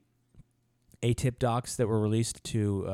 ATIP 1.01 1.39
docs 1.39 1.77
that 1.77 1.87
were 1.87 1.99
released 1.99 2.43
to 2.45 2.85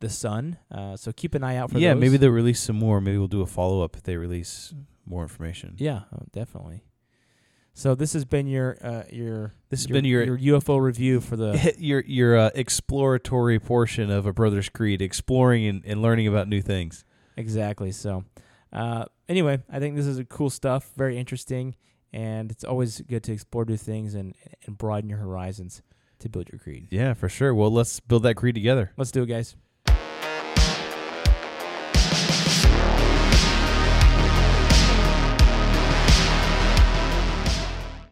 the 0.00 0.08
Sun. 0.10 0.58
Uh, 0.70 0.96
so 0.96 1.12
keep 1.12 1.34
an 1.34 1.44
eye 1.44 1.56
out 1.56 1.70
for 1.70 1.78
yeah, 1.78 1.94
those. 1.94 2.00
maybe 2.00 2.16
they'll 2.16 2.30
release 2.30 2.60
some 2.60 2.76
more. 2.76 3.00
Maybe 3.00 3.18
we'll 3.18 3.28
do 3.28 3.42
a 3.42 3.46
follow 3.46 3.82
up 3.82 3.96
if 3.96 4.02
they 4.02 4.16
release 4.16 4.74
more 5.06 5.22
information. 5.22 5.74
Yeah, 5.78 6.02
oh, 6.14 6.22
definitely. 6.32 6.84
So 7.72 7.94
this 7.94 8.12
has 8.14 8.24
been 8.24 8.46
your 8.46 8.76
uh, 8.82 9.04
your 9.10 9.54
This 9.68 9.80
has 9.80 9.86
been 9.86 10.04
your- 10.04 10.36
your 10.36 10.60
UFO 10.60 10.80
review 10.80 11.20
for 11.20 11.36
the 11.36 11.74
your 11.78 12.00
your 12.06 12.36
uh, 12.36 12.50
exploratory 12.54 13.58
portion 13.60 14.10
of 14.10 14.26
a 14.26 14.32
Brothers 14.32 14.68
Creed, 14.68 15.00
exploring 15.00 15.66
and, 15.66 15.82
and 15.86 16.02
learning 16.02 16.26
about 16.26 16.48
new 16.48 16.60
things. 16.62 17.04
exactly. 17.36 17.92
So 17.92 18.24
uh, 18.72 19.04
anyway, 19.28 19.60
I 19.70 19.78
think 19.78 19.96
this 19.96 20.06
is 20.06 20.18
a 20.18 20.24
cool 20.24 20.50
stuff, 20.50 20.90
very 20.96 21.16
interesting, 21.16 21.76
and 22.12 22.50
it's 22.50 22.64
always 22.64 23.00
good 23.02 23.22
to 23.24 23.32
explore 23.32 23.64
new 23.64 23.76
things 23.76 24.14
and 24.14 24.34
and 24.66 24.76
broaden 24.76 25.08
your 25.08 25.18
horizons 25.20 25.82
to 26.18 26.28
build 26.28 26.48
your 26.52 26.58
creed. 26.58 26.88
Yeah, 26.90 27.14
for 27.14 27.28
sure. 27.28 27.54
Well, 27.54 27.70
let's 27.70 27.98
build 28.00 28.24
that 28.24 28.34
creed 28.34 28.54
together. 28.56 28.92
Let's 28.96 29.10
do 29.12 29.22
it, 29.22 29.26
guys. 29.26 29.56